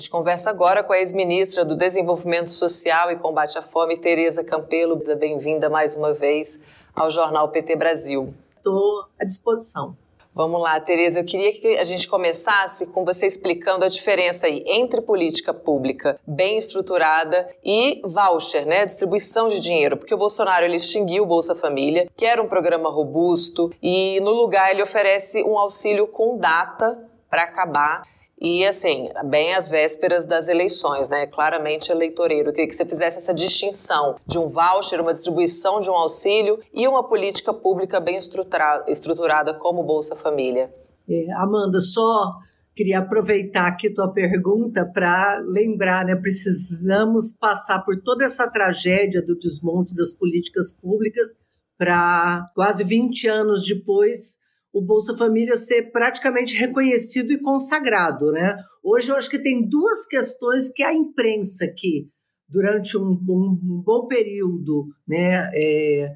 gente 0.00 0.08
conversa 0.08 0.48
agora 0.48 0.82
com 0.82 0.94
a 0.94 0.98
ex-ministra 0.98 1.62
do 1.62 1.76
Desenvolvimento 1.76 2.48
Social 2.48 3.12
e 3.12 3.16
Combate 3.16 3.58
à 3.58 3.62
Fome, 3.62 3.98
Tereza 3.98 4.42
Campelo. 4.42 4.98
Bem-vinda 5.18 5.68
mais 5.68 5.94
uma 5.94 6.14
vez 6.14 6.62
ao 6.96 7.10
Jornal 7.10 7.50
PT 7.50 7.76
Brasil. 7.76 8.32
Estou 8.56 9.04
à 9.20 9.26
disposição. 9.26 9.94
Vamos 10.34 10.62
lá, 10.62 10.80
Tereza. 10.80 11.20
Eu 11.20 11.24
queria 11.24 11.52
que 11.52 11.76
a 11.76 11.84
gente 11.84 12.08
começasse 12.08 12.86
com 12.86 13.04
você 13.04 13.26
explicando 13.26 13.84
a 13.84 13.88
diferença 13.88 14.46
aí 14.46 14.62
entre 14.64 15.02
política 15.02 15.52
pública 15.52 16.18
bem 16.26 16.56
estruturada 16.56 17.46
e 17.62 18.00
voucher, 18.02 18.64
né? 18.64 18.86
Distribuição 18.86 19.48
de 19.48 19.60
dinheiro. 19.60 19.98
Porque 19.98 20.14
o 20.14 20.18
Bolsonaro 20.18 20.64
ele 20.64 20.76
extinguiu 20.76 21.24
o 21.24 21.26
Bolsa 21.26 21.54
Família, 21.54 22.08
que 22.16 22.24
era 22.24 22.42
um 22.42 22.48
programa 22.48 22.88
robusto, 22.88 23.70
e 23.82 24.18
no 24.20 24.30
lugar 24.30 24.70
ele 24.70 24.82
oferece 24.82 25.42
um 25.44 25.58
auxílio 25.58 26.08
com 26.08 26.38
data 26.38 27.06
para 27.28 27.42
acabar 27.42 28.02
e, 28.40 28.64
assim, 28.64 29.10
bem 29.26 29.54
às 29.54 29.68
vésperas 29.68 30.24
das 30.24 30.48
eleições, 30.48 31.10
né? 31.10 31.26
Claramente 31.26 31.92
eleitoreiro. 31.92 32.48
Eu 32.48 32.52
queria 32.54 32.66
que 32.66 32.74
você 32.74 32.86
fizesse 32.86 33.18
essa 33.18 33.34
distinção 33.34 34.16
de 34.26 34.38
um 34.38 34.46
voucher, 34.46 34.98
uma 34.98 35.12
distribuição 35.12 35.78
de 35.78 35.90
um 35.90 35.94
auxílio 35.94 36.58
e 36.72 36.88
uma 36.88 37.06
política 37.06 37.52
pública 37.52 38.00
bem 38.00 38.16
estruturada 38.16 39.52
como 39.52 39.82
Bolsa 39.82 40.16
Família. 40.16 40.74
É, 41.06 41.30
Amanda, 41.32 41.80
só 41.80 42.32
queria 42.74 43.00
aproveitar 43.00 43.66
aqui 43.66 43.92
tua 43.92 44.10
pergunta 44.10 44.86
para 44.86 45.38
lembrar, 45.44 46.06
né? 46.06 46.16
Precisamos 46.16 47.32
passar 47.32 47.80
por 47.80 48.00
toda 48.00 48.24
essa 48.24 48.50
tragédia 48.50 49.20
do 49.20 49.36
desmonte 49.36 49.94
das 49.94 50.12
políticas 50.12 50.72
públicas 50.72 51.36
para 51.76 52.50
quase 52.54 52.84
20 52.84 53.28
anos 53.28 53.66
depois 53.66 54.39
o 54.72 54.80
Bolsa 54.80 55.16
Família 55.16 55.56
ser 55.56 55.90
praticamente 55.90 56.54
reconhecido 56.56 57.32
e 57.32 57.40
consagrado, 57.40 58.30
né? 58.30 58.56
Hoje 58.82 59.10
eu 59.10 59.16
acho 59.16 59.28
que 59.28 59.38
tem 59.38 59.68
duas 59.68 60.06
questões 60.06 60.68
que 60.72 60.82
a 60.82 60.92
imprensa 60.94 61.66
que 61.76 62.08
durante 62.48 62.96
um, 62.96 63.18
um, 63.28 63.60
um 63.62 63.82
bom 63.84 64.06
período, 64.06 64.88
né, 65.06 65.48
é, 65.54 66.12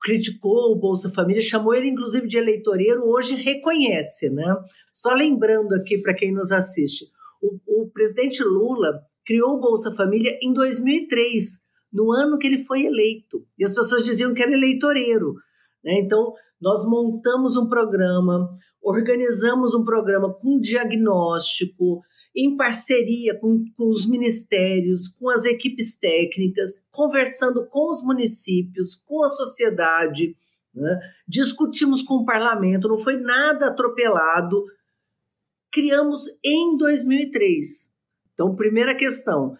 criticou 0.00 0.72
o 0.72 0.78
Bolsa 0.78 1.10
Família, 1.10 1.42
chamou 1.42 1.74
ele 1.74 1.88
inclusive 1.88 2.28
de 2.28 2.38
eleitoreiro, 2.38 3.02
hoje 3.04 3.34
reconhece, 3.34 4.30
né? 4.30 4.44
Só 4.92 5.12
lembrando 5.12 5.74
aqui 5.74 5.98
para 5.98 6.14
quem 6.14 6.32
nos 6.32 6.52
assiste, 6.52 7.06
o, 7.42 7.82
o 7.82 7.90
presidente 7.90 8.42
Lula 8.42 9.00
criou 9.24 9.56
o 9.56 9.60
Bolsa 9.60 9.92
Família 9.92 10.38
em 10.42 10.52
2003, 10.52 11.66
no 11.92 12.12
ano 12.12 12.38
que 12.38 12.46
ele 12.46 12.64
foi 12.64 12.84
eleito, 12.84 13.44
e 13.58 13.64
as 13.64 13.72
pessoas 13.72 14.04
diziam 14.04 14.32
que 14.32 14.42
era 14.42 14.52
eleitoreiro, 14.52 15.34
né? 15.84 15.94
Então 15.98 16.32
nós 16.60 16.84
montamos 16.84 17.56
um 17.56 17.68
programa, 17.68 18.48
organizamos 18.82 19.74
um 19.74 19.84
programa 19.84 20.32
com 20.32 20.58
diagnóstico, 20.58 22.02
em 22.34 22.56
parceria 22.56 23.38
com, 23.38 23.64
com, 23.76 23.88
os 23.88 24.06
ministérios, 24.06 25.08
com 25.08 25.28
as 25.30 25.44
equipes 25.44 25.98
técnicas, 25.98 26.86
conversando 26.90 27.66
com 27.66 27.90
os 27.90 28.02
municípios, 28.02 28.94
com 29.06 29.24
a 29.24 29.28
sociedade, 29.28 30.36
né? 30.74 31.00
discutimos 31.26 32.02
com 32.02 32.16
o 32.16 32.24
parlamento, 32.26 32.88
não 32.88 32.98
foi 32.98 33.16
nada 33.16 33.68
atropelado. 33.68 34.64
Criamos 35.72 36.26
em 36.44 36.76
2003. 36.76 37.94
Então, 38.34 38.54
primeira 38.54 38.94
questão. 38.94 39.56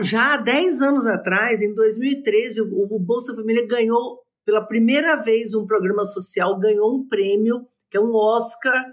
Já 0.00 0.32
há 0.32 0.36
10 0.38 0.80
anos 0.80 1.06
atrás, 1.06 1.60
em 1.60 1.74
2013, 1.74 2.62
o 2.62 2.98
Bolsa 2.98 3.34
Família 3.34 3.66
ganhou 3.66 4.23
pela 4.44 4.66
primeira 4.66 5.16
vez 5.16 5.54
um 5.54 5.66
programa 5.66 6.04
social 6.04 6.58
ganhou 6.58 6.94
um 6.94 7.08
prêmio, 7.08 7.66
que 7.90 7.96
é 7.96 8.00
um 8.00 8.14
Oscar, 8.14 8.84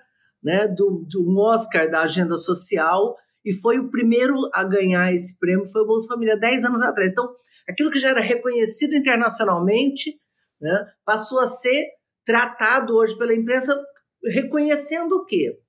né, 0.43 0.67
do, 0.67 1.05
do, 1.07 1.21
um 1.21 1.37
Oscar 1.39 1.89
da 1.89 2.01
agenda 2.01 2.35
social, 2.35 3.15
e 3.43 3.51
foi 3.53 3.79
o 3.79 3.89
primeiro 3.89 4.33
a 4.53 4.63
ganhar 4.63 5.13
esse 5.13 5.37
prêmio, 5.39 5.65
foi 5.65 5.81
o 5.81 5.87
Bolsa 5.87 6.07
Família, 6.07 6.37
10 6.37 6.65
anos 6.65 6.81
atrás. 6.81 7.11
Então, 7.11 7.29
aquilo 7.67 7.91
que 7.91 7.99
já 7.99 8.09
era 8.09 8.21
reconhecido 8.21 8.95
internacionalmente, 8.95 10.19
né, 10.59 10.87
passou 11.03 11.39
a 11.39 11.47
ser 11.47 11.87
tratado 12.23 12.95
hoje 12.95 13.17
pela 13.17 13.33
imprensa, 13.33 13.79
reconhecendo 14.23 15.13
o 15.13 15.25
quê? 15.25 15.59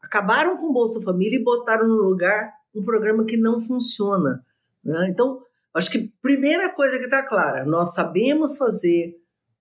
Acabaram 0.00 0.56
com 0.56 0.66
o 0.66 0.72
Bolsa 0.72 1.02
Família 1.02 1.38
e 1.38 1.44
botaram 1.44 1.88
no 1.88 1.96
lugar 1.96 2.52
um 2.74 2.84
programa 2.84 3.24
que 3.24 3.36
não 3.36 3.58
funciona. 3.58 4.44
Né? 4.84 5.08
Então, 5.10 5.42
Acho 5.76 5.90
que 5.90 6.10
primeira 6.22 6.72
coisa 6.72 6.98
que 6.98 7.04
está 7.04 7.22
clara, 7.22 7.64
nós 7.66 7.92
sabemos 7.92 8.56
fazer 8.56 9.14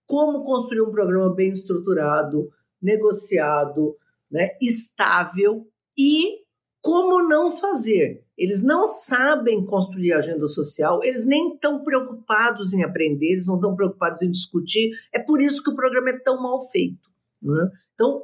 como 0.05 0.43
construir 0.43 0.81
um 0.81 0.91
programa 0.91 1.33
bem 1.35 1.49
estruturado, 1.49 2.49
negociado, 2.81 3.97
né, 4.31 4.51
estável 4.61 5.67
e 5.97 6.45
como 6.81 7.27
não 7.27 7.51
fazer. 7.51 8.23
Eles 8.37 8.61
não 8.61 8.85
sabem 8.85 9.65
construir 9.65 10.13
agenda 10.13 10.45
social, 10.47 10.99
eles 11.03 11.25
nem 11.25 11.53
estão 11.53 11.83
preocupados 11.83 12.73
em 12.73 12.83
aprender, 12.83 13.31
eles 13.31 13.47
não 13.47 13.55
estão 13.55 13.75
preocupados 13.75 14.21
em 14.21 14.31
discutir. 14.31 14.91
É 15.13 15.19
por 15.19 15.41
isso 15.41 15.63
que 15.63 15.69
o 15.69 15.75
programa 15.75 16.11
é 16.11 16.19
tão 16.19 16.41
mal 16.41 16.61
feito. 16.69 17.09
Né? 17.41 17.69
Então, 17.93 18.21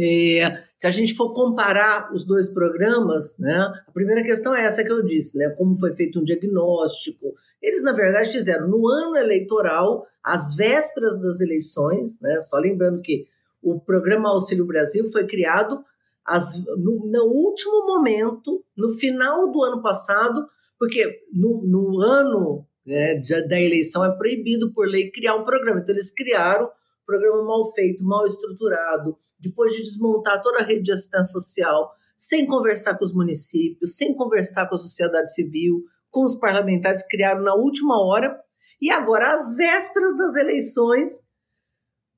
é, 0.00 0.62
se 0.76 0.86
a 0.86 0.90
gente 0.90 1.14
for 1.14 1.32
comparar 1.32 2.12
os 2.14 2.24
dois 2.24 2.46
programas, 2.46 3.36
né, 3.36 3.56
a 3.84 3.90
primeira 3.90 4.22
questão 4.22 4.54
é 4.54 4.64
essa 4.64 4.84
que 4.84 4.92
eu 4.92 5.02
disse, 5.02 5.36
né, 5.36 5.50
como 5.50 5.76
foi 5.76 5.92
feito 5.96 6.20
um 6.20 6.24
diagnóstico. 6.24 7.34
Eles, 7.60 7.82
na 7.82 7.92
verdade, 7.92 8.30
fizeram 8.30 8.68
no 8.68 8.86
ano 8.86 9.16
eleitoral, 9.16 10.06
às 10.22 10.54
vésperas 10.54 11.20
das 11.20 11.40
eleições, 11.40 12.16
né, 12.20 12.40
só 12.40 12.58
lembrando 12.58 13.02
que 13.02 13.26
o 13.60 13.80
programa 13.80 14.30
Auxílio 14.30 14.64
Brasil 14.64 15.10
foi 15.10 15.26
criado 15.26 15.84
as, 16.24 16.64
no, 16.64 17.04
no, 17.10 17.24
último 17.24 17.84
momento, 17.84 18.64
no 18.76 18.90
final 18.90 19.50
do 19.50 19.64
ano 19.64 19.82
passado, 19.82 20.46
porque 20.78 21.22
no, 21.32 21.62
no 21.64 22.00
ano 22.00 22.64
né, 22.86 23.20
da 23.48 23.60
eleição 23.60 24.04
é 24.04 24.16
proibido 24.16 24.72
por 24.72 24.86
lei 24.86 25.10
criar 25.10 25.34
um 25.34 25.44
programa. 25.44 25.80
Então, 25.80 25.92
eles 25.92 26.12
criaram 26.12 26.70
programa 27.08 27.42
mal 27.42 27.72
feito, 27.72 28.04
mal 28.04 28.26
estruturado, 28.26 29.16
depois 29.40 29.72
de 29.72 29.82
desmontar 29.82 30.42
toda 30.42 30.58
a 30.58 30.62
rede 30.62 30.82
de 30.82 30.92
assistência 30.92 31.32
social, 31.32 31.90
sem 32.14 32.46
conversar 32.46 32.98
com 32.98 33.04
os 33.04 33.14
municípios, 33.14 33.96
sem 33.96 34.14
conversar 34.14 34.68
com 34.68 34.74
a 34.74 34.78
sociedade 34.78 35.32
civil, 35.32 35.82
com 36.10 36.22
os 36.22 36.38
parlamentares 36.38 37.02
que 37.02 37.16
criaram 37.16 37.42
na 37.42 37.54
última 37.54 37.98
hora, 38.04 38.38
e 38.80 38.90
agora, 38.90 39.32
às 39.32 39.54
vésperas 39.56 40.16
das 40.18 40.36
eleições, 40.36 41.26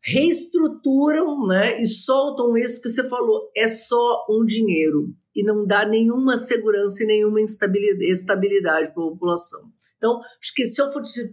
reestruturam 0.02 1.46
né, 1.46 1.80
e 1.80 1.86
soltam 1.86 2.56
isso 2.56 2.82
que 2.82 2.88
você 2.88 3.08
falou, 3.08 3.50
é 3.56 3.68
só 3.68 4.26
um 4.28 4.44
dinheiro 4.44 5.14
e 5.36 5.44
não 5.44 5.64
dá 5.64 5.86
nenhuma 5.86 6.36
segurança 6.36 7.04
e 7.04 7.06
nenhuma 7.06 7.40
estabilidade 7.40 8.92
para 8.92 9.04
a 9.04 9.10
população. 9.10 9.60
Então, 9.96 10.20
acho 10.40 10.54
que 10.54 10.66
se 10.66 10.80
eu 10.80 10.90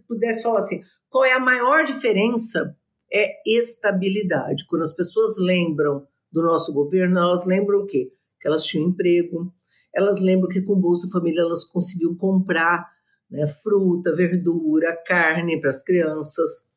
pudesse 0.08 0.44
falar 0.44 0.60
assim, 0.60 0.82
qual 1.10 1.26
é 1.26 1.34
a 1.34 1.40
maior 1.40 1.84
diferença 1.84 2.76
é 3.12 3.42
estabilidade. 3.46 4.66
Quando 4.68 4.82
as 4.82 4.94
pessoas 4.94 5.38
lembram 5.38 6.08
do 6.32 6.42
nosso 6.42 6.74
governo, 6.74 7.20
elas 7.20 7.46
lembram 7.46 7.80
o 7.80 7.86
quê? 7.86 8.12
Que 8.40 8.48
elas 8.48 8.64
tinham 8.64 8.90
emprego, 8.90 9.54
elas 9.94 10.22
lembram 10.22 10.50
que 10.50 10.62
com 10.62 10.80
Bolsa 10.80 11.10
Família 11.12 11.42
elas 11.42 11.66
conseguiam 11.66 12.16
comprar 12.16 12.88
né, 13.30 13.46
fruta, 13.48 14.14
verdura, 14.14 14.96
carne 15.06 15.60
para 15.60 15.70
as 15.70 15.84
crianças. 15.84 16.70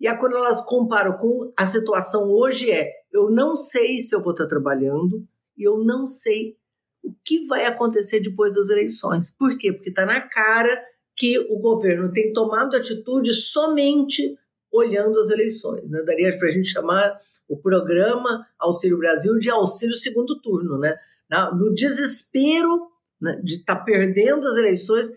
E 0.00 0.08
aí, 0.08 0.16
quando 0.18 0.36
elas 0.36 0.60
comparam 0.62 1.16
com 1.16 1.52
a 1.56 1.66
situação 1.66 2.30
hoje 2.30 2.70
é, 2.70 2.90
eu 3.12 3.30
não 3.30 3.54
sei 3.54 3.98
se 4.00 4.14
eu 4.14 4.22
vou 4.22 4.32
estar 4.32 4.46
trabalhando 4.46 5.26
e 5.56 5.66
eu 5.66 5.78
não 5.84 6.06
sei 6.06 6.56
o 7.02 7.14
que 7.24 7.46
vai 7.46 7.66
acontecer 7.66 8.20
depois 8.20 8.54
das 8.54 8.68
eleições. 8.70 9.30
Por 9.30 9.56
quê? 9.56 9.72
Porque 9.72 9.90
está 9.90 10.06
na 10.06 10.20
cara 10.20 10.82
que 11.14 11.38
o 11.38 11.58
governo 11.60 12.10
tem 12.10 12.32
tomado 12.32 12.76
atitude 12.76 13.32
somente 13.32 14.36
olhando 14.72 15.20
as 15.20 15.28
eleições. 15.28 15.90
Né? 15.90 16.02
Daria 16.02 16.36
para 16.38 16.48
a 16.48 16.50
gente 16.50 16.68
chamar 16.68 17.18
o 17.46 17.56
programa 17.56 18.46
Auxílio 18.58 18.98
Brasil 18.98 19.38
de 19.38 19.50
auxílio 19.50 19.94
segundo 19.94 20.40
turno. 20.40 20.78
Né? 20.78 20.96
no 21.54 21.72
desespero 21.74 22.88
né, 23.20 23.40
de 23.42 23.54
estar 23.54 23.76
tá 23.76 23.84
perdendo 23.84 24.46
as 24.46 24.56
eleições, 24.56 25.10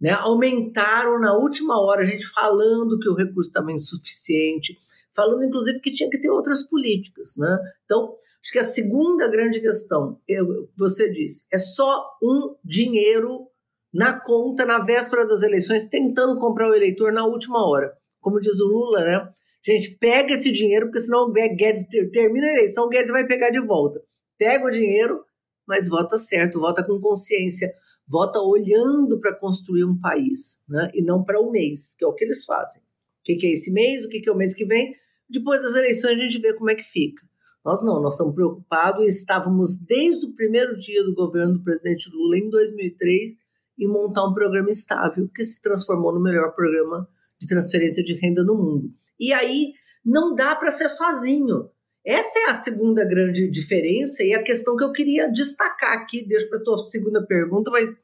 né, 0.00 0.10
aumentaram 0.10 1.20
na 1.20 1.32
última 1.36 1.80
hora, 1.80 2.00
a 2.00 2.04
gente 2.04 2.26
falando 2.26 2.98
que 2.98 3.08
o 3.08 3.14
recurso 3.14 3.50
estava 3.50 3.70
insuficiente, 3.70 4.76
falando 5.14 5.44
inclusive 5.44 5.80
que 5.80 5.92
tinha 5.92 6.10
que 6.10 6.18
ter 6.18 6.30
outras 6.30 6.62
políticas. 6.62 7.36
Né? 7.36 7.56
Então, 7.84 8.16
acho 8.42 8.52
que 8.52 8.58
a 8.58 8.64
segunda 8.64 9.28
grande 9.28 9.60
questão, 9.60 10.18
eu, 10.26 10.68
você 10.76 11.08
disse, 11.08 11.46
é 11.52 11.58
só 11.58 12.04
um 12.20 12.56
dinheiro 12.64 13.46
na 13.92 14.18
conta 14.18 14.64
na 14.64 14.78
véspera 14.78 15.26
das 15.26 15.42
eleições, 15.42 15.84
tentando 15.84 16.40
comprar 16.40 16.68
o 16.68 16.74
eleitor 16.74 17.12
na 17.12 17.24
última 17.24 17.64
hora 17.68 17.99
como 18.20 18.40
diz 18.40 18.60
o 18.60 18.66
Lula, 18.66 19.04
né? 19.04 19.28
Gente, 19.64 19.96
pega 19.98 20.32
esse 20.32 20.50
dinheiro, 20.50 20.86
porque 20.86 21.00
senão 21.00 21.24
o 21.24 21.32
Guedes 21.32 21.86
termina 22.12 22.46
a 22.46 22.50
eleição, 22.50 22.84
o 22.84 22.88
Guedes 22.88 23.10
vai 23.10 23.26
pegar 23.26 23.50
de 23.50 23.60
volta. 23.60 24.00
Pega 24.38 24.66
o 24.66 24.70
dinheiro, 24.70 25.22
mas 25.66 25.86
vota 25.86 26.16
certo, 26.16 26.58
vota 26.58 26.82
com 26.82 26.98
consciência, 26.98 27.70
vota 28.08 28.40
olhando 28.40 29.20
para 29.20 29.38
construir 29.38 29.84
um 29.84 29.98
país, 29.98 30.64
né? 30.68 30.90
E 30.94 31.02
não 31.02 31.22
para 31.22 31.40
um 31.40 31.50
mês, 31.50 31.94
que 31.98 32.04
é 32.04 32.08
o 32.08 32.14
que 32.14 32.24
eles 32.24 32.44
fazem. 32.44 32.80
O 32.80 33.22
que, 33.24 33.36
que 33.36 33.46
é 33.46 33.50
esse 33.50 33.70
mês, 33.70 34.04
o 34.04 34.08
que, 34.08 34.20
que 34.20 34.30
é 34.30 34.32
o 34.32 34.36
mês 34.36 34.54
que 34.54 34.64
vem? 34.64 34.94
Depois 35.28 35.62
das 35.62 35.74
eleições 35.74 36.18
a 36.18 36.22
gente 36.22 36.40
vê 36.40 36.54
como 36.54 36.70
é 36.70 36.74
que 36.74 36.82
fica. 36.82 37.22
Nós 37.64 37.84
não, 37.84 38.00
nós 38.00 38.14
estamos 38.14 38.34
preocupados 38.34 39.04
e 39.04 39.08
estávamos 39.08 39.76
desde 39.76 40.24
o 40.24 40.34
primeiro 40.34 40.78
dia 40.78 41.04
do 41.04 41.14
governo 41.14 41.54
do 41.54 41.62
presidente 41.62 42.10
Lula, 42.10 42.38
em 42.38 42.48
2003, 42.48 43.36
em 43.78 43.86
montar 43.86 44.26
um 44.26 44.32
programa 44.32 44.70
estável, 44.70 45.28
que 45.28 45.44
se 45.44 45.60
transformou 45.60 46.14
no 46.14 46.22
melhor 46.22 46.54
programa 46.54 47.06
de 47.40 47.46
transferência 47.46 48.02
de 48.02 48.14
renda 48.14 48.42
no 48.42 48.54
mundo. 48.54 48.92
E 49.18 49.32
aí 49.32 49.72
não 50.04 50.34
dá 50.34 50.54
para 50.54 50.70
ser 50.70 50.88
sozinho. 50.88 51.70
Essa 52.04 52.38
é 52.38 52.50
a 52.50 52.54
segunda 52.54 53.04
grande 53.04 53.50
diferença 53.50 54.22
e 54.22 54.32
a 54.32 54.42
questão 54.42 54.76
que 54.76 54.84
eu 54.84 54.92
queria 54.92 55.30
destacar 55.30 55.92
aqui, 55.92 56.26
deixo 56.26 56.48
para 56.48 56.58
a 56.58 56.62
tua 56.62 56.78
segunda 56.78 57.24
pergunta, 57.26 57.70
mas 57.70 57.98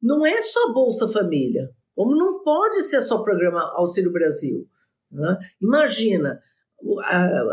não 0.00 0.26
é 0.26 0.40
só 0.40 0.72
Bolsa 0.72 1.08
Família, 1.08 1.70
como 1.94 2.16
não 2.16 2.42
pode 2.42 2.82
ser 2.82 3.00
só 3.02 3.22
programa 3.22 3.60
Auxílio 3.76 4.10
Brasil. 4.10 4.66
Né? 5.10 5.38
Imagina 5.60 6.42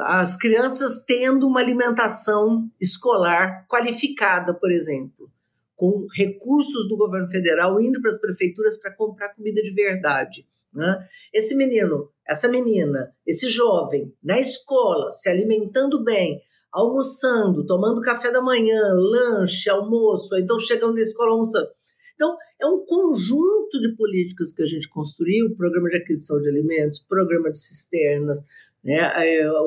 as 0.01 0.35
crianças 0.35 1.03
tendo 1.05 1.45
uma 1.45 1.59
alimentação 1.59 2.67
escolar 2.81 3.67
qualificada, 3.67 4.53
por 4.53 4.71
exemplo, 4.71 5.29
com 5.75 6.07
recursos 6.15 6.87
do 6.87 6.97
governo 6.97 7.29
federal 7.29 7.79
indo 7.79 8.01
para 8.01 8.09
as 8.09 8.19
prefeituras 8.19 8.77
para 8.77 8.95
comprar 8.95 9.35
comida 9.35 9.61
de 9.61 9.71
verdade. 9.71 10.47
Né? 10.73 11.07
Esse 11.33 11.55
menino, 11.55 12.09
essa 12.27 12.47
menina, 12.47 13.11
esse 13.25 13.49
jovem 13.49 14.13
na 14.23 14.39
escola, 14.39 15.09
se 15.09 15.29
alimentando 15.29 16.03
bem, 16.03 16.41
almoçando, 16.71 17.65
tomando 17.65 18.01
café 18.01 18.31
da 18.31 18.41
manhã, 18.41 18.93
lanche, 18.93 19.69
almoço, 19.69 20.37
então 20.37 20.59
chegando 20.59 20.93
na 20.95 21.01
escola 21.01 21.31
almoçando. 21.31 21.67
Então, 22.13 22.37
é 22.61 22.67
um 22.67 22.85
conjunto 22.85 23.79
de 23.79 23.95
políticas 23.95 24.51
que 24.51 24.61
a 24.61 24.65
gente 24.65 24.87
construiu, 24.89 25.55
programa 25.55 25.89
de 25.89 25.97
aquisição 25.97 26.39
de 26.41 26.49
alimentos, 26.49 26.99
programa 26.99 27.49
de 27.49 27.57
cisternas, 27.57 28.43
né, 28.83 29.09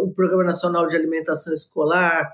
o 0.01 0.13
Programa 0.13 0.45
Nacional 0.45 0.87
de 0.87 0.95
Alimentação 0.95 1.53
Escolar, 1.53 2.31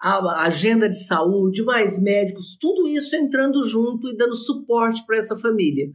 a 0.00 0.44
agenda 0.44 0.88
de 0.88 1.04
saúde, 1.04 1.62
mais 1.62 2.00
médicos, 2.00 2.56
tudo 2.60 2.86
isso 2.86 3.16
entrando 3.16 3.64
junto 3.64 4.08
e 4.08 4.16
dando 4.16 4.34
suporte 4.34 5.04
para 5.06 5.16
essa 5.16 5.38
família. 5.38 5.90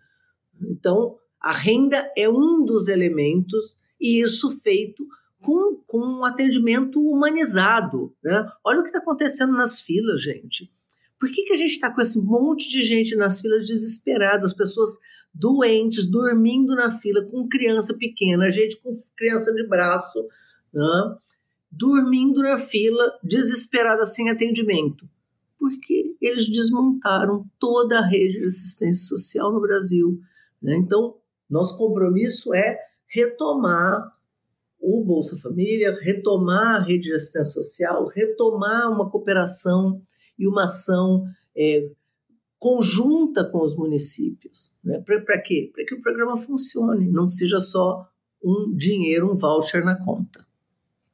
Então, 0.62 1.18
a 1.42 1.51
renda 1.51 2.12
é 2.18 2.30
um 2.30 2.63
dos 2.63 2.88
elementos, 2.88 3.78
e 4.00 4.22
isso 4.22 4.50
feito 4.62 5.06
com, 5.42 5.81
com 5.88 6.00
um 6.00 6.25
atendimento 6.25 7.00
humanizado. 7.00 8.13
Né? 8.24 8.48
Olha 8.63 8.80
o 8.80 8.84
que 8.84 8.89
está 8.89 9.00
acontecendo 9.00 9.54
nas 9.54 9.81
filas, 9.81 10.22
gente. 10.22 10.72
Por 11.19 11.31
que, 11.31 11.44
que 11.44 11.54
a 11.54 11.57
gente 11.57 11.72
está 11.72 11.92
com 11.94 12.01
esse 12.01 12.19
monte 12.22 12.69
de 12.69 12.84
gente 12.84 13.16
nas 13.16 13.42
filas 13.42 13.66
desesperada, 13.66 14.45
as 14.45 14.54
pessoas 14.54 14.98
doentes, 15.34 16.06
dormindo 16.06 16.75
na 16.75 16.92
fila, 16.92 17.25
com 17.25 17.48
criança 17.48 17.95
pequena, 17.95 18.51
gente 18.51 18.78
com 18.78 18.92
criança 19.16 19.54
de 19.54 19.68
braço, 19.68 20.28
né? 20.74 21.16
dormindo 21.72 22.42
na 22.42 22.57
fila, 22.57 23.04
desesperada, 23.24 24.06
sem 24.06 24.30
atendimento? 24.30 25.07
Porque 25.60 26.16
eles 26.22 26.48
desmontaram 26.50 27.50
toda 27.60 28.00
a 28.00 28.06
rede 28.06 28.40
de 28.40 28.45
assistência 28.45 29.07
social 29.07 29.51
no 29.51 29.60
Brasil. 29.60 30.19
Né? 30.62 30.75
Então, 30.78 31.16
nosso 31.50 31.78
compromisso 31.78 32.54
é 32.54 32.80
retomar 33.08 34.16
o 34.80 35.04
Bolsa 35.04 35.38
Família, 35.38 35.98
retomar 36.02 36.76
a 36.76 36.84
rede 36.84 37.08
de 37.08 37.14
assistência 37.14 37.62
social, 37.62 38.08
retomar 38.08 38.92
uma 38.92 39.10
cooperação 39.10 40.02
e 40.38 40.48
uma 40.48 40.66
ação 40.66 41.26
é, 41.56 41.90
conjunta 42.60 43.44
com 43.46 43.60
os 43.60 43.76
municípios. 43.76 44.76
Né? 44.84 45.00
Para 45.00 45.42
quê? 45.42 45.72
Para 45.74 45.86
que 45.86 45.96
o 45.96 46.02
programa 46.02 46.38
funcione, 46.38 47.10
não 47.10 47.28
seja 47.28 47.60
só 47.60 48.08
um 48.44 48.74
dinheiro, 48.76 49.32
um 49.32 49.36
voucher 49.36 49.84
na 49.84 49.96
conta. 49.96 50.47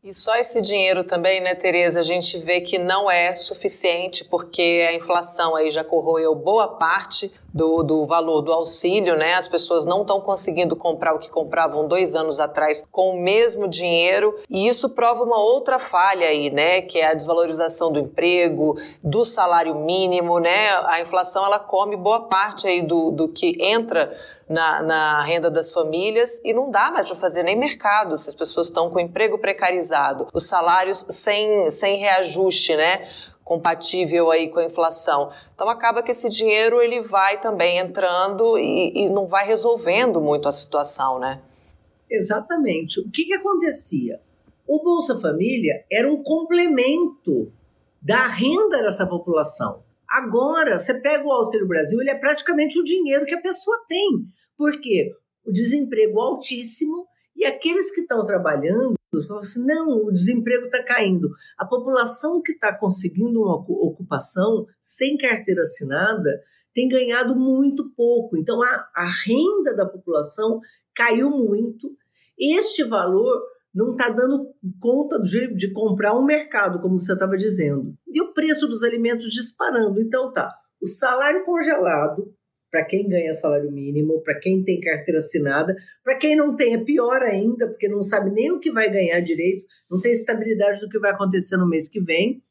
E 0.03 0.13
só 0.13 0.35
esse 0.35 0.59
dinheiro 0.59 1.01
também, 1.01 1.39
né, 1.39 1.55
Tereza, 1.55 1.99
a 1.99 2.03
gente 2.03 2.37
vê 2.37 2.59
que 2.59 2.77
não 2.77 3.09
é 3.09 3.33
suficiente 3.33 4.25
porque 4.25 4.85
a 4.89 4.93
inflação 4.93 5.55
aí 5.55 5.69
já 5.69 5.81
corroeu 5.81 6.35
boa 6.35 6.67
parte 6.67 7.31
do, 7.53 7.83
do 7.83 8.05
valor 8.05 8.41
do 8.41 8.51
auxílio, 8.51 9.15
né? 9.15 9.35
As 9.35 9.47
pessoas 9.47 9.85
não 9.85 10.01
estão 10.01 10.19
conseguindo 10.19 10.75
comprar 10.75 11.13
o 11.13 11.19
que 11.19 11.29
compravam 11.29 11.87
dois 11.87 12.15
anos 12.15 12.37
atrás 12.41 12.83
com 12.91 13.11
o 13.11 13.21
mesmo 13.21 13.65
dinheiro 13.65 14.37
e 14.49 14.67
isso 14.67 14.89
prova 14.89 15.23
uma 15.23 15.39
outra 15.39 15.79
falha 15.79 16.27
aí, 16.27 16.49
né? 16.49 16.81
Que 16.81 16.99
é 16.99 17.07
a 17.07 17.13
desvalorização 17.13 17.89
do 17.89 17.99
emprego, 17.99 18.77
do 19.01 19.23
salário 19.23 19.73
mínimo, 19.73 20.37
né? 20.37 20.69
A 20.85 20.99
inflação 20.99 21.45
ela 21.45 21.59
come 21.59 21.95
boa 21.95 22.27
parte 22.27 22.67
aí 22.67 22.81
do, 22.81 23.09
do 23.09 23.29
que 23.29 23.55
entra 23.57 24.11
na, 24.49 24.81
na 24.81 25.23
renda 25.23 25.49
das 25.49 25.71
famílias 25.71 26.41
e 26.43 26.53
não 26.53 26.69
dá 26.69 26.91
mais 26.91 27.07
para 27.07 27.15
fazer 27.15 27.43
nem 27.43 27.57
mercado 27.57 28.17
se 28.17 28.29
as 28.29 28.35
pessoas 28.35 28.67
estão 28.67 28.89
com 28.89 28.99
emprego 28.99 29.37
precarizado, 29.37 30.27
os 30.33 30.47
salários 30.47 31.05
sem, 31.09 31.69
sem 31.69 31.97
reajuste, 31.97 32.75
né? 32.75 33.01
compatível 33.43 34.31
aí 34.31 34.49
com 34.49 34.59
a 34.59 34.65
inflação. 34.65 35.29
Então 35.53 35.67
acaba 35.67 36.01
que 36.01 36.11
esse 36.11 36.29
dinheiro 36.29 36.81
ele 36.81 37.01
vai 37.01 37.39
também 37.39 37.77
entrando 37.77 38.57
e, 38.57 38.93
e 38.95 39.09
não 39.09 39.27
vai 39.27 39.45
resolvendo 39.45 40.21
muito 40.21 40.47
a 40.47 40.51
situação, 40.51 41.19
né? 41.19 41.41
Exatamente. 42.09 42.99
O 43.01 43.09
que, 43.09 43.25
que 43.25 43.33
acontecia? 43.33 44.21
O 44.67 44.81
Bolsa 44.81 45.19
Família 45.19 45.83
era 45.91 46.09
um 46.09 46.23
complemento 46.23 47.51
da 48.01 48.27
renda 48.27 48.81
dessa 48.81 49.05
população. 49.05 49.83
Agora, 50.13 50.77
você 50.77 50.93
pega 50.99 51.25
o 51.25 51.31
Auxílio 51.31 51.67
Brasil, 51.67 51.99
ele 51.99 52.11
é 52.11 52.19
praticamente 52.19 52.79
o 52.79 52.83
dinheiro 52.83 53.25
que 53.25 53.33
a 53.33 53.41
pessoa 53.41 53.83
tem. 53.87 54.27
Por 54.55 54.79
quê? 54.79 55.11
O 55.43 55.51
desemprego 55.51 56.19
altíssimo 56.21 57.07
e 57.35 57.43
aqueles 57.45 57.91
que 57.93 58.01
estão 58.01 58.23
trabalhando 58.23 58.93
assim: 59.39 59.65
não, 59.65 60.05
o 60.05 60.11
desemprego 60.11 60.65
está 60.65 60.83
caindo. 60.83 61.29
A 61.57 61.65
população 61.65 62.43
que 62.43 62.51
está 62.51 62.77
conseguindo 62.77 63.41
uma 63.41 63.55
ocupação 63.55 64.67
sem 64.79 65.17
carteira 65.17 65.61
assinada 65.61 66.41
tem 66.75 66.87
ganhado 66.87 67.35
muito 67.35 67.91
pouco. 67.95 68.37
Então, 68.37 68.61
a, 68.61 68.89
a 68.95 69.07
renda 69.25 69.75
da 69.75 69.87
população 69.87 70.59
caiu 70.95 71.31
muito. 71.31 71.89
Este 72.37 72.83
valor 72.83 73.41
não 73.73 73.91
está 73.91 74.09
dando 74.09 74.53
conta 74.79 75.19
de, 75.19 75.53
de 75.55 75.71
comprar 75.71 76.13
um 76.13 76.23
mercado, 76.23 76.79
como 76.81 76.99
você 76.99 77.13
estava 77.13 77.35
dizendo. 77.35 77.95
E 78.07 78.21
o 78.21 78.33
preço 78.33 78.67
dos 78.67 78.83
alimentos 78.83 79.29
disparando. 79.29 79.99
Então 79.99 80.31
tá, 80.31 80.53
o 80.81 80.87
salário 80.87 81.43
congelado 81.43 82.33
para 82.73 82.85
quem 82.85 83.07
ganha 83.07 83.31
salário 83.33 83.71
mínimo, 83.71 84.21
para 84.23 84.39
quem 84.39 84.63
tem 84.63 84.81
carteira 84.81 85.19
assinada, 85.19 85.75
para 86.03 86.17
quem 86.17 86.35
não 86.35 86.55
tem 86.55 86.73
é 86.73 86.83
pior 86.83 87.21
ainda, 87.21 87.67
porque 87.67 87.87
não 87.87 88.01
sabe 88.01 88.31
nem 88.31 88.51
o 88.51 88.59
que 88.59 88.71
vai 88.71 88.91
ganhar 88.91 89.19
direito, 89.19 89.63
não 89.89 90.01
tem 90.01 90.11
estabilidade 90.11 90.79
do 90.79 90.89
que 90.89 90.97
vai 90.97 91.11
acontecer 91.11 91.55
no 91.55 91.69
mês 91.69 91.87
que 91.87 92.01
vem, 92.01 92.41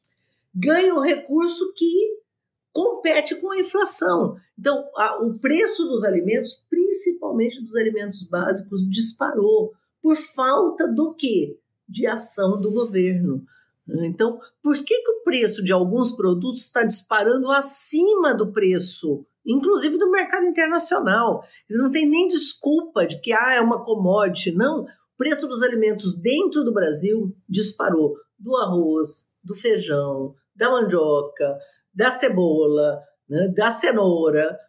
ganha 0.55 0.95
um 0.95 1.01
recurso 1.01 1.73
que 1.75 2.23
compete 2.71 3.35
com 3.35 3.51
a 3.51 3.59
inflação. 3.59 4.35
Então, 4.57 4.89
a, 4.95 5.25
o 5.25 5.37
preço 5.39 5.83
dos 5.83 6.05
alimentos, 6.05 6.63
principalmente 6.69 7.61
dos 7.61 7.75
alimentos 7.75 8.25
básicos, 8.25 8.81
disparou 8.89 9.73
por 10.03 10.17
falta 10.17 10.85
do 10.85 11.15
quê? 11.15 11.57
De 11.87 12.05
ação 12.05 12.59
do 12.59 12.73
governo. 12.73 13.41
Então, 13.87 14.37
por 14.61 14.75
que, 14.83 15.01
que 15.01 15.11
o 15.11 15.23
preço 15.23 15.63
de 15.63 15.71
alguns 15.71 16.11
produtos 16.11 16.63
está 16.63 16.83
disparando 16.83 17.49
acima 17.49 18.33
do 18.33 18.51
preço, 18.51 19.25
inclusive 19.45 19.97
do 19.97 20.11
mercado 20.11 20.45
internacional? 20.45 21.43
Não 21.71 21.89
tem 21.89 22.07
nem 22.07 22.27
desculpa 22.27 23.05
de 23.07 23.19
que 23.21 23.31
ah, 23.31 23.53
é 23.53 23.61
uma 23.61 23.83
commodity. 23.83 24.51
Não, 24.51 24.81
o 24.81 24.87
preço 25.17 25.47
dos 25.47 25.61
alimentos 25.61 26.15
dentro 26.15 26.63
do 26.65 26.73
Brasil 26.73 27.33
disparou. 27.47 28.15
Do 28.37 28.57
arroz, 28.57 29.29
do 29.41 29.55
feijão, 29.55 30.35
da 30.53 30.69
mandioca, 30.69 31.57
da 31.93 32.11
cebola, 32.11 33.01
né, 33.29 33.47
da 33.55 33.71
cenoura. 33.71 34.59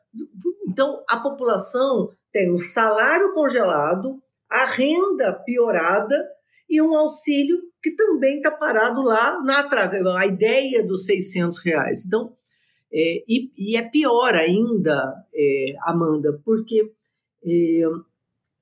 Então, 0.69 1.03
a 1.09 1.19
população 1.19 2.11
tem 2.33 2.53
o 2.53 2.59
salário 2.59 3.33
congelado, 3.33 4.23
a 4.51 4.67
renda 4.67 5.33
piorada 5.33 6.25
e 6.69 6.81
um 6.81 6.95
auxílio 6.95 7.59
que 7.83 7.95
também 7.95 8.37
está 8.37 8.51
parado 8.51 9.03
lá 9.03 9.43
na 9.43 9.69
a 10.17 10.27
ideia 10.27 10.83
dos 10.83 11.05
600 11.05 11.59
reais. 11.59 12.05
Então, 12.07 12.35
é, 12.93 13.25
e, 13.29 13.51
e, 13.57 13.77
é 13.77 13.83
pior 13.83 14.35
ainda, 14.35 15.15
é, 15.35 15.75
Amanda, 15.83 16.41
porque 16.45 16.93
é, 17.45 17.83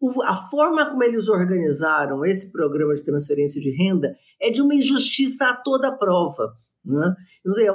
o, 0.00 0.22
a 0.22 0.34
forma 0.34 0.90
como 0.90 1.04
eles 1.04 1.28
organizaram 1.28 2.24
esse 2.24 2.50
programa 2.50 2.94
de 2.94 3.04
transferência 3.04 3.60
de 3.60 3.70
renda 3.70 4.16
é 4.40 4.50
de 4.50 4.60
uma 4.60 4.74
injustiça 4.74 5.50
a 5.50 5.56
toda 5.56 5.96
prova. 5.96 6.56
Né? 6.84 7.14
Sei, 7.52 7.66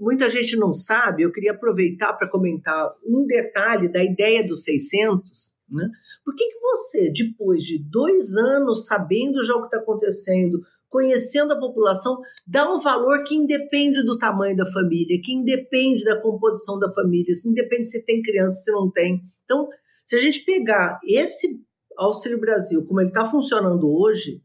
muita 0.00 0.30
gente 0.30 0.56
não 0.56 0.72
sabe, 0.72 1.22
eu 1.22 1.32
queria 1.32 1.52
aproveitar 1.52 2.14
para 2.14 2.30
comentar 2.30 2.90
um 3.04 3.26
detalhe 3.26 3.88
da 3.88 4.02
ideia 4.02 4.46
dos 4.46 4.64
600. 4.64 5.57
Né? 5.70 5.88
Por 6.24 6.34
que, 6.34 6.44
que 6.44 6.60
você, 6.60 7.12
depois 7.12 7.62
de 7.62 7.78
dois 7.78 8.36
anos 8.36 8.86
sabendo 8.86 9.44
já 9.44 9.54
o 9.54 9.60
que 9.60 9.66
está 9.66 9.78
acontecendo, 9.78 10.60
conhecendo 10.88 11.52
a 11.52 11.60
população, 11.60 12.18
dá 12.46 12.72
um 12.72 12.80
valor 12.80 13.22
que 13.24 13.34
independe 13.34 14.02
do 14.02 14.16
tamanho 14.16 14.56
da 14.56 14.64
família, 14.72 15.20
que 15.22 15.32
independe 15.32 16.04
da 16.04 16.20
composição 16.20 16.78
da 16.78 16.90
família, 16.92 17.34
se 17.34 17.48
independe 17.48 17.86
se 17.86 18.04
tem 18.04 18.22
criança, 18.22 18.54
se 18.62 18.72
não 18.72 18.90
tem. 18.90 19.20
Então, 19.44 19.68
se 20.02 20.16
a 20.16 20.18
gente 20.18 20.44
pegar 20.44 20.98
esse 21.04 21.60
Auxílio 21.96 22.40
Brasil, 22.40 22.86
como 22.86 23.00
ele 23.00 23.08
está 23.08 23.26
funcionando 23.26 23.90
hoje, 23.90 24.42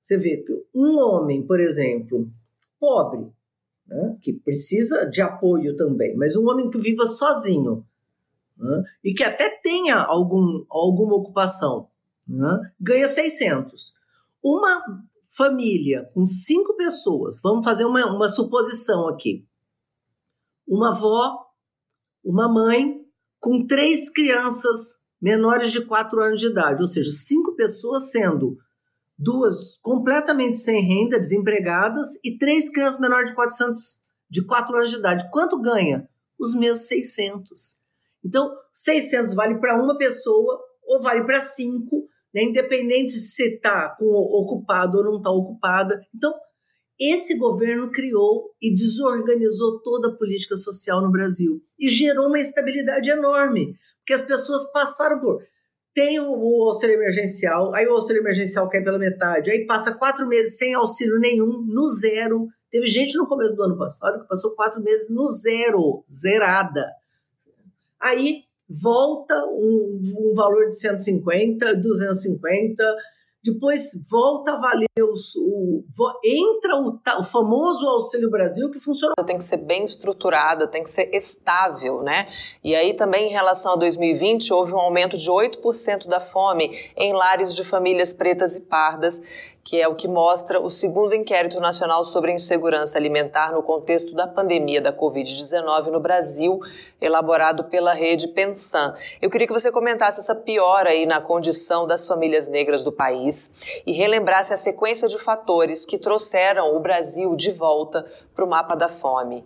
Você 0.00 0.16
vê 0.16 0.36
que 0.36 0.52
um 0.72 0.98
homem, 1.00 1.44
por 1.44 1.58
exemplo, 1.58 2.30
pobre, 2.78 3.26
né, 3.88 4.16
que 4.22 4.32
precisa 4.32 5.04
de 5.10 5.20
apoio 5.20 5.74
também, 5.74 6.14
mas 6.16 6.36
um 6.36 6.48
homem 6.48 6.70
que 6.70 6.78
viva 6.78 7.06
sozinho 7.08 7.84
né, 8.56 8.82
e 9.04 9.12
que 9.12 9.22
até 9.22 9.48
tenha 9.48 9.96
algum, 9.96 10.64
alguma 10.70 11.16
ocupação, 11.16 11.88
né, 12.26 12.72
ganha 12.80 13.08
600. 13.08 13.94
Uma 14.42 14.82
família 15.36 16.08
com 16.14 16.24
cinco 16.24 16.76
pessoas, 16.76 17.40
vamos 17.42 17.64
fazer 17.64 17.84
uma, 17.84 18.06
uma 18.06 18.28
suposição 18.28 19.08
aqui. 19.08 19.46
Uma 20.66 20.90
avó, 20.90 21.46
uma 22.24 22.48
mãe, 22.48 23.04
com 23.38 23.66
três 23.66 24.08
crianças 24.10 25.04
menores 25.20 25.70
de 25.70 25.84
quatro 25.84 26.22
anos 26.22 26.40
de 26.40 26.46
idade, 26.46 26.82
ou 26.82 26.88
seja, 26.88 27.10
cinco 27.10 27.54
pessoas 27.54 28.10
sendo 28.10 28.58
duas 29.18 29.78
completamente 29.78 30.56
sem 30.58 30.82
renda, 30.82 31.18
desempregadas, 31.18 32.08
e 32.22 32.36
três 32.36 32.68
crianças 32.70 33.00
menores 33.00 33.30
de 33.30 33.36
400, 33.36 34.02
de 34.28 34.44
4 34.44 34.76
anos 34.76 34.90
de 34.90 34.96
idade. 34.96 35.30
Quanto 35.30 35.60
ganha? 35.60 36.08
Os 36.38 36.54
mesmos 36.54 36.86
600. 36.86 37.80
Então, 38.26 38.50
600 38.72 39.34
vale 39.34 39.58
para 39.60 39.80
uma 39.80 39.96
pessoa 39.96 40.60
ou 40.84 41.02
vale 41.02 41.24
para 41.24 41.40
cinco, 41.40 42.08
né? 42.34 42.42
independente 42.42 43.14
de 43.14 43.20
se 43.20 43.54
está 43.54 43.96
ocupado 44.00 44.98
ou 44.98 45.04
não 45.04 45.16
está 45.16 45.30
ocupada. 45.30 46.00
Então, 46.14 46.32
esse 46.98 47.36
governo 47.36 47.90
criou 47.90 48.50
e 48.60 48.74
desorganizou 48.74 49.82
toda 49.82 50.08
a 50.08 50.16
política 50.16 50.56
social 50.56 51.02
no 51.02 51.10
Brasil 51.10 51.60
e 51.78 51.88
gerou 51.88 52.28
uma 52.28 52.38
instabilidade 52.38 53.10
enorme, 53.10 53.74
porque 53.98 54.14
as 54.14 54.22
pessoas 54.22 54.70
passaram 54.72 55.20
por 55.20 55.42
tem 55.96 56.20
o, 56.20 56.30
o, 56.30 56.64
auxílio 56.64 56.94
emergencial, 56.96 57.74
aí 57.74 57.86
o 57.86 57.92
auxílio 57.92 58.20
emergencial 58.20 58.68
cai 58.68 58.84
pela 58.84 58.98
metade, 58.98 59.50
aí 59.50 59.64
passa 59.64 59.94
quatro 59.94 60.28
meses 60.28 60.58
sem 60.58 60.74
auxílio 60.74 61.18
nenhum, 61.18 61.64
no 61.66 61.88
zero. 61.88 62.46
Teve 62.70 62.86
gente 62.86 63.16
no 63.16 63.26
começo 63.26 63.56
do 63.56 63.62
ano 63.62 63.78
passado 63.78 64.20
que 64.20 64.28
passou 64.28 64.54
quatro 64.54 64.82
meses 64.82 65.08
no 65.08 65.26
zero, 65.26 66.02
zerada. 66.06 66.84
Aí 68.06 68.44
volta 68.68 69.34
um, 69.46 69.98
um 70.18 70.34
valor 70.34 70.66
de 70.66 70.76
150, 70.76 71.74
250, 71.74 72.96
depois 73.42 73.90
volta 74.08 74.52
a 74.52 74.60
valer 74.60 74.88
o, 74.98 75.84
entra 76.24 76.76
o, 76.76 77.00
o, 77.20 77.24
famoso 77.24 77.86
Auxílio 77.86 78.30
Brasil 78.30 78.70
que 78.70 78.78
funciona. 78.78 79.14
Tem 79.24 79.38
que 79.38 79.44
ser 79.44 79.58
bem 79.58 79.84
estruturada, 79.84 80.66
tem 80.66 80.82
que 80.82 80.90
ser 80.90 81.14
estável, 81.14 82.02
né? 82.02 82.26
E 82.62 82.74
aí 82.74 82.94
também 82.94 83.28
em 83.28 83.32
relação 83.32 83.72
a 83.72 83.76
2020 83.76 84.52
houve 84.52 84.72
um 84.72 84.78
aumento 84.78 85.16
de 85.16 85.30
8% 85.30 86.06
da 86.06 86.20
fome 86.20 86.76
em 86.96 87.12
lares 87.12 87.54
de 87.54 87.62
famílias 87.62 88.12
pretas 88.12 88.56
e 88.56 88.62
pardas 88.62 89.22
que 89.66 89.80
é 89.80 89.88
o 89.88 89.96
que 89.96 90.06
mostra 90.06 90.60
o 90.60 90.70
segundo 90.70 91.12
inquérito 91.12 91.58
nacional 91.58 92.04
sobre 92.04 92.30
insegurança 92.30 92.96
alimentar 92.96 93.52
no 93.52 93.64
contexto 93.64 94.14
da 94.14 94.24
pandemia 94.24 94.80
da 94.80 94.92
Covid-19 94.92 95.88
no 95.88 95.98
Brasil, 95.98 96.60
elaborado 97.00 97.64
pela 97.64 97.92
rede 97.92 98.28
Pensan. 98.28 98.94
Eu 99.20 99.28
queria 99.28 99.48
que 99.48 99.52
você 99.52 99.72
comentasse 99.72 100.20
essa 100.20 100.36
piora 100.36 100.90
aí 100.90 101.04
na 101.04 101.20
condição 101.20 101.84
das 101.84 102.06
famílias 102.06 102.46
negras 102.46 102.84
do 102.84 102.92
país 102.92 103.82
e 103.84 103.90
relembrasse 103.90 104.54
a 104.54 104.56
sequência 104.56 105.08
de 105.08 105.18
fatores 105.18 105.84
que 105.84 105.98
trouxeram 105.98 106.76
o 106.76 106.78
Brasil 106.78 107.34
de 107.34 107.50
volta 107.50 108.06
para 108.36 108.44
o 108.44 108.48
mapa 108.48 108.76
da 108.76 108.88
fome. 108.88 109.44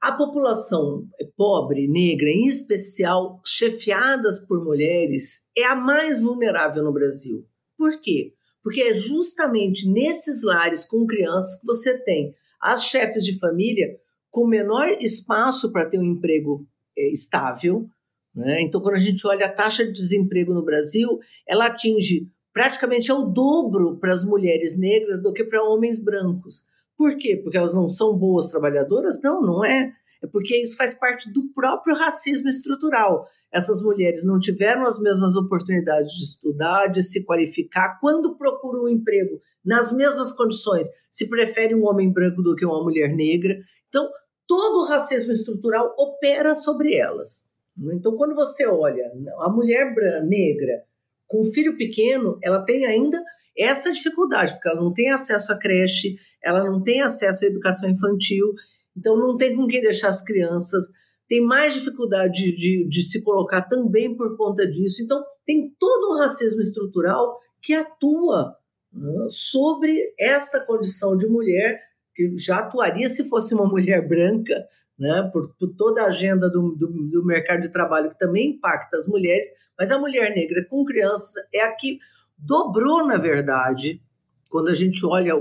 A 0.00 0.12
população 0.12 1.02
pobre, 1.36 1.88
negra, 1.88 2.28
em 2.28 2.46
especial 2.46 3.40
chefiadas 3.44 4.38
por 4.46 4.64
mulheres, 4.64 5.48
é 5.58 5.64
a 5.64 5.74
mais 5.74 6.22
vulnerável 6.22 6.84
no 6.84 6.92
Brasil. 6.92 7.44
Por 7.76 8.00
quê? 8.00 8.34
Porque 8.62 8.80
é 8.80 8.92
justamente 8.92 9.88
nesses 9.88 10.42
lares 10.42 10.84
com 10.84 11.06
crianças 11.06 11.60
que 11.60 11.66
você 11.66 11.98
tem 11.98 12.34
as 12.60 12.84
chefes 12.84 13.24
de 13.24 13.38
família 13.38 13.98
com 14.30 14.46
menor 14.46 14.88
espaço 14.88 15.72
para 15.72 15.84
ter 15.84 15.98
um 15.98 16.04
emprego 16.04 16.66
é, 16.96 17.10
estável. 17.10 17.86
Né? 18.34 18.62
Então, 18.62 18.80
quando 18.80 18.94
a 18.94 19.00
gente 19.00 19.26
olha 19.26 19.46
a 19.46 19.52
taxa 19.52 19.84
de 19.84 19.92
desemprego 19.92 20.54
no 20.54 20.64
Brasil, 20.64 21.18
ela 21.46 21.66
atinge 21.66 22.28
praticamente 22.52 23.10
ao 23.10 23.28
dobro 23.30 23.98
para 23.98 24.12
as 24.12 24.24
mulheres 24.24 24.78
negras 24.78 25.22
do 25.22 25.32
que 25.32 25.44
para 25.44 25.62
homens 25.62 26.02
brancos. 26.02 26.66
Por 26.96 27.16
quê? 27.16 27.36
Porque 27.36 27.56
elas 27.56 27.74
não 27.74 27.88
são 27.88 28.16
boas 28.16 28.48
trabalhadoras? 28.48 29.20
Não, 29.22 29.42
não 29.42 29.64
é. 29.64 29.92
É 30.22 30.26
porque 30.26 30.56
isso 30.56 30.76
faz 30.76 30.94
parte 30.94 31.30
do 31.32 31.48
próprio 31.52 31.96
racismo 31.96 32.48
estrutural 32.48 33.26
essas 33.52 33.82
mulheres 33.82 34.24
não 34.24 34.38
tiveram 34.38 34.86
as 34.86 34.98
mesmas 34.98 35.36
oportunidades 35.36 36.10
de 36.10 36.24
estudar, 36.24 36.86
de 36.86 37.02
se 37.02 37.24
qualificar, 37.26 37.98
quando 38.00 38.36
procuram 38.36 38.84
um 38.84 38.88
emprego 38.88 39.38
nas 39.62 39.92
mesmas 39.92 40.32
condições, 40.32 40.88
se 41.10 41.28
prefere 41.28 41.74
um 41.74 41.84
homem 41.84 42.10
branco 42.10 42.42
do 42.42 42.56
que 42.56 42.64
uma 42.64 42.82
mulher 42.82 43.14
negra. 43.14 43.54
Então, 43.88 44.10
todo 44.46 44.78
o 44.78 44.86
racismo 44.86 45.30
estrutural 45.30 45.94
opera 45.98 46.54
sobre 46.54 46.94
elas. 46.94 47.50
Então, 47.92 48.16
quando 48.16 48.34
você 48.34 48.66
olha 48.66 49.04
a 49.40 49.50
mulher 49.50 49.94
negra 50.24 50.82
com 51.26 51.44
filho 51.44 51.76
pequeno, 51.76 52.38
ela 52.42 52.64
tem 52.64 52.86
ainda 52.86 53.22
essa 53.56 53.92
dificuldade, 53.92 54.54
porque 54.54 54.68
ela 54.68 54.80
não 54.80 54.92
tem 54.92 55.10
acesso 55.10 55.52
à 55.52 55.58
creche, 55.58 56.16
ela 56.42 56.64
não 56.64 56.82
tem 56.82 57.02
acesso 57.02 57.44
à 57.44 57.48
educação 57.48 57.88
infantil, 57.88 58.46
então 58.96 59.16
não 59.16 59.36
tem 59.36 59.56
com 59.56 59.66
quem 59.66 59.80
deixar 59.80 60.08
as 60.08 60.22
crianças, 60.22 60.90
tem 61.28 61.40
mais 61.40 61.72
dificuldade 61.74 62.32
de, 62.34 62.56
de, 62.56 62.88
de 62.88 63.02
se 63.02 63.22
colocar 63.22 63.62
também 63.62 64.14
por 64.14 64.36
conta 64.36 64.66
disso. 64.70 65.02
Então, 65.02 65.22
tem 65.46 65.74
todo 65.78 66.12
um 66.12 66.18
racismo 66.18 66.60
estrutural 66.60 67.40
que 67.60 67.72
atua 67.72 68.54
né, 68.92 69.26
sobre 69.30 70.14
essa 70.18 70.60
condição 70.60 71.16
de 71.16 71.26
mulher, 71.26 71.80
que 72.14 72.36
já 72.36 72.58
atuaria 72.58 73.08
se 73.08 73.28
fosse 73.28 73.54
uma 73.54 73.64
mulher 73.70 74.06
branca, 74.06 74.54
né, 74.98 75.30
por, 75.32 75.54
por 75.54 75.74
toda 75.74 76.02
a 76.02 76.08
agenda 76.08 76.50
do, 76.50 76.76
do, 76.76 76.86
do, 76.86 77.24
mercado 77.24 77.60
de 77.60 77.72
trabalho 77.72 78.10
que 78.10 78.18
também 78.18 78.50
impacta 78.50 78.96
as 78.96 79.06
mulheres, 79.06 79.46
mas 79.78 79.90
a 79.90 79.98
mulher 79.98 80.34
negra 80.34 80.64
com 80.68 80.84
crianças 80.84 81.32
é 81.52 81.62
a 81.62 81.74
que 81.74 81.98
dobrou, 82.36 83.06
na 83.06 83.16
verdade, 83.16 84.02
quando 84.50 84.68
a 84.68 84.74
gente 84.74 85.04
olha, 85.06 85.32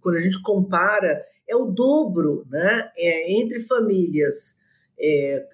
quando 0.00 0.16
a 0.16 0.20
gente 0.20 0.40
compara, 0.40 1.22
é 1.48 1.56
o 1.56 1.66
dobro 1.66 2.46
né, 2.50 2.90
é, 2.96 3.40
entre 3.40 3.60
famílias 3.60 4.56
é, 4.98 5.46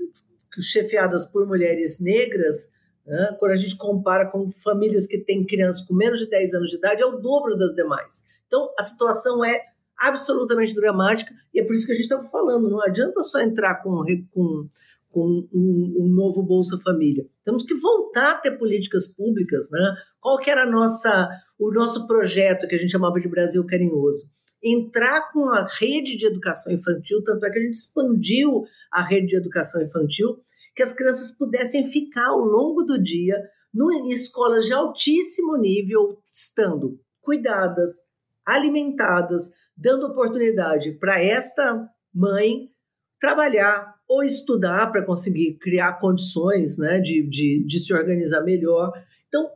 chefiadas 0.61 1.25
por 1.27 1.47
mulheres 1.47 2.01
negras, 2.01 2.73
né, 3.07 3.37
quando 3.39 3.53
a 3.53 3.57
gente 3.57 3.77
compara 3.77 4.27
com 4.27 4.49
famílias 4.49 5.07
que 5.07 5.19
têm 5.19 5.45
crianças 5.45 5.83
com 5.83 5.95
menos 5.95 6.21
de 6.21 6.29
10 6.29 6.55
anos 6.55 6.71
de 6.71 6.77
idade, 6.77 7.03
é 7.03 7.07
o 7.07 7.19
dobro 7.19 7.57
das 7.57 7.75
demais. 7.75 8.27
Então, 8.47 8.73
a 8.79 8.83
situação 8.83 9.45
é 9.45 9.61
absolutamente 10.01 10.75
dramática 10.75 11.35
e 11.55 11.61
é 11.61 11.65
por 11.65 11.75
isso 11.75 11.87
que 11.87 11.93
a 11.93 11.95
gente 11.95 12.05
estava 12.05 12.27
falando. 12.29 12.71
Não 12.71 12.83
adianta 12.83 13.23
só 13.23 13.41
entrar 13.41 13.77
com, 13.83 14.03
com, 14.33 14.69
com 15.11 15.49
um, 15.53 15.97
um, 16.01 16.09
novo 16.15 16.43
Bolsa 16.43 16.79
Família. 16.83 17.27
Temos 17.45 17.63
que 17.63 17.75
voltar 17.75 18.33
a 18.33 18.39
ter 18.39 18.53
políticas 18.53 19.07
públicas. 19.07 19.69
Né? 19.71 19.95
Qual 20.19 20.39
que 20.39 20.51
era 20.51 20.69
nossa, 20.69 21.29
o 21.59 21.71
nosso 21.71 22.07
projeto 22.07 22.67
que 22.67 22.75
a 22.75 22.79
gente 22.79 22.91
chamava 22.91 23.21
de 23.21 23.29
Brasil 23.29 23.65
Carinhoso? 23.67 24.31
Entrar 24.63 25.33
com 25.33 25.49
a 25.49 25.67
rede 25.79 26.17
de 26.17 26.27
educação 26.27 26.73
infantil, 26.73 27.23
tanto 27.25 27.45
é 27.47 27.51
que 27.51 27.59
a 27.59 27.63
gente 27.63 27.75
expandiu 27.75 28.65
a 28.93 29.03
rede 29.03 29.29
de 29.29 29.37
educação 29.37 29.83
infantil, 29.83 30.41
que 30.75 30.83
as 30.83 30.93
crianças 30.93 31.33
pudessem 31.33 31.91
ficar 31.91 32.29
ao 32.29 32.41
longo 32.41 32.83
do 32.83 33.03
dia 33.03 33.37
em 33.75 34.11
escolas 34.11 34.67
de 34.67 34.73
altíssimo 34.73 35.57
nível, 35.57 36.21
estando 36.25 37.01
cuidadas, 37.21 38.09
alimentadas, 38.45 39.53
dando 39.77 40.07
oportunidade 40.07 40.93
para 40.93 41.23
esta 41.23 41.89
mãe 42.15 42.71
trabalhar 43.19 43.95
ou 44.09 44.25
estudar 44.25 44.91
para 44.91 45.05
conseguir 45.05 45.57
criar 45.59 46.01
condições 46.01 46.79
né, 46.79 46.99
de, 46.99 47.23
de, 47.29 47.65
de 47.65 47.79
se 47.79 47.95
organizar 47.95 48.43
melhor. 48.43 48.93
Então, 49.29 49.49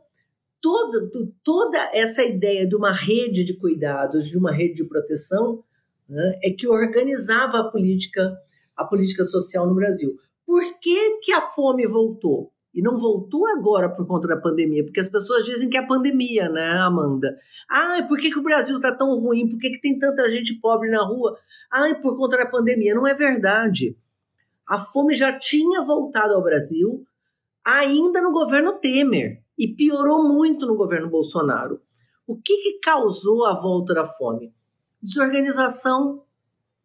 toda, 0.65 1.11
toda 1.43 1.91
essa 1.93 2.23
ideia 2.23 2.67
de 2.67 2.75
uma 2.75 2.91
rede 2.91 3.43
de 3.43 3.55
cuidados, 3.55 4.27
de 4.27 4.35
uma 4.35 4.51
rede 4.51 4.73
de 4.73 4.83
proteção, 4.83 5.63
né, 6.09 6.39
é 6.43 6.49
que 6.49 6.67
organizava 6.67 7.59
a 7.59 7.69
política, 7.69 8.35
a 8.75 8.83
política 8.83 9.23
social 9.23 9.67
no 9.67 9.75
Brasil. 9.75 10.17
Por 10.43 10.63
que, 10.79 11.19
que 11.19 11.31
a 11.31 11.41
fome 11.41 11.85
voltou? 11.85 12.51
E 12.73 12.81
não 12.81 12.97
voltou 12.97 13.45
agora 13.45 13.89
por 13.89 14.07
conta 14.07 14.27
da 14.27 14.37
pandemia, 14.37 14.83
porque 14.83 14.99
as 14.99 15.07
pessoas 15.07 15.45
dizem 15.45 15.69
que 15.69 15.77
é 15.77 15.81
a 15.81 15.85
pandemia, 15.85 16.49
né, 16.49 16.71
Amanda? 16.79 17.37
Ah, 17.69 18.03
por 18.07 18.17
que, 18.17 18.31
que 18.31 18.39
o 18.39 18.43
Brasil 18.43 18.77
está 18.77 18.91
tão 18.91 19.19
ruim? 19.19 19.47
Por 19.47 19.59
que, 19.59 19.69
que 19.69 19.79
tem 19.79 19.99
tanta 19.99 20.27
gente 20.29 20.59
pobre 20.59 20.89
na 20.89 21.03
rua? 21.03 21.37
Ah, 21.71 21.93
por 22.01 22.17
conta 22.17 22.37
da 22.37 22.47
pandemia. 22.47 22.95
Não 22.95 23.05
é 23.05 23.13
verdade. 23.13 23.95
A 24.67 24.79
fome 24.79 25.13
já 25.13 25.31
tinha 25.37 25.83
voltado 25.83 26.33
ao 26.33 26.43
Brasil 26.43 27.05
ainda 27.63 28.19
no 28.19 28.31
governo 28.31 28.73
Temer 28.73 29.44
e 29.57 29.75
piorou 29.75 30.27
muito 30.27 30.65
no 30.65 30.75
governo 30.75 31.09
Bolsonaro. 31.09 31.79
O 32.27 32.35
que, 32.35 32.57
que 32.57 32.79
causou 32.79 33.45
a 33.45 33.53
volta 33.53 33.93
da 33.93 34.05
fome? 34.05 34.53
Desorganização 35.01 36.23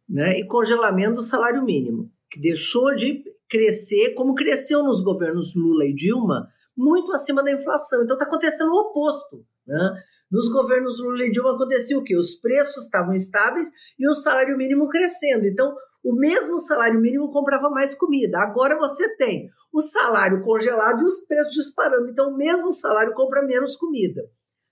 né, 0.09 0.39
e 0.39 0.47
congelamento 0.47 1.15
do 1.15 1.23
salário 1.23 1.65
mínimo, 1.65 2.11
que 2.31 2.41
deixou 2.41 2.95
de 2.95 3.25
crescer 3.49 4.15
como 4.15 4.35
cresceu 4.35 4.83
nos 4.83 5.01
governos 5.01 5.55
Lula 5.55 5.85
e 5.85 5.95
Dilma, 5.95 6.49
muito 6.77 7.13
acima 7.13 7.43
da 7.43 7.53
inflação. 7.53 8.03
Então 8.03 8.15
está 8.17 8.27
acontecendo 8.27 8.71
o 8.71 8.81
oposto. 8.81 9.45
Né? 9.67 10.03
Nos 10.31 10.49
governos 10.49 11.01
Lula 11.01 11.25
e 11.25 11.31
Dilma 11.31 11.55
acontecia 11.55 11.99
o 11.99 12.05
quê? 12.05 12.17
Os 12.17 12.35
preços 12.37 12.85
estavam 12.85 13.15
estáveis 13.15 13.69
e 13.99 14.09
o 14.09 14.15
salário 14.15 14.57
mínimo 14.57 14.89
crescendo. 14.89 15.47
Então, 15.47 15.75
o 16.03 16.15
mesmo 16.15 16.59
salário 16.59 17.01
mínimo 17.01 17.31
comprava 17.31 17.69
mais 17.69 17.95
comida. 17.95 18.39
Agora 18.39 18.79
você 18.79 19.15
tem 19.17 19.51
o 19.73 19.81
salário 19.81 20.43
congelado 20.43 21.03
e 21.03 21.05
os 21.05 21.21
preços 21.21 21.53
disparando. 21.53 22.09
Então, 22.09 22.31
o 22.31 22.37
mesmo 22.37 22.73
salário 22.73 23.15
compra 23.15 23.43
menos 23.43 23.77
comida. 23.77 24.23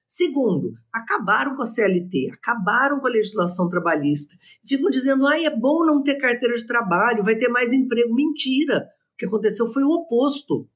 Segundo, 0.07 0.73
acabaram 0.91 1.55
com 1.55 1.63
a 1.63 1.67
CLT, 1.67 2.31
acabaram 2.33 2.99
com 2.99 3.07
a 3.07 3.11
legislação 3.11 3.69
trabalhista. 3.69 4.35
Ficam 4.67 4.89
dizendo, 4.89 5.27
ah, 5.27 5.39
é 5.39 5.55
bom 5.55 5.85
não 5.85 6.03
ter 6.03 6.17
carteira 6.17 6.55
de 6.55 6.67
trabalho, 6.67 7.23
vai 7.23 7.37
ter 7.37 7.49
mais 7.49 7.75
emprego. 7.75 8.15
Mentira! 8.15 8.89
O 9.13 9.19
que 9.19 9.27
aconteceu 9.27 9.67
foi 9.67 9.83
o 9.83 9.91
oposto. 9.91 10.67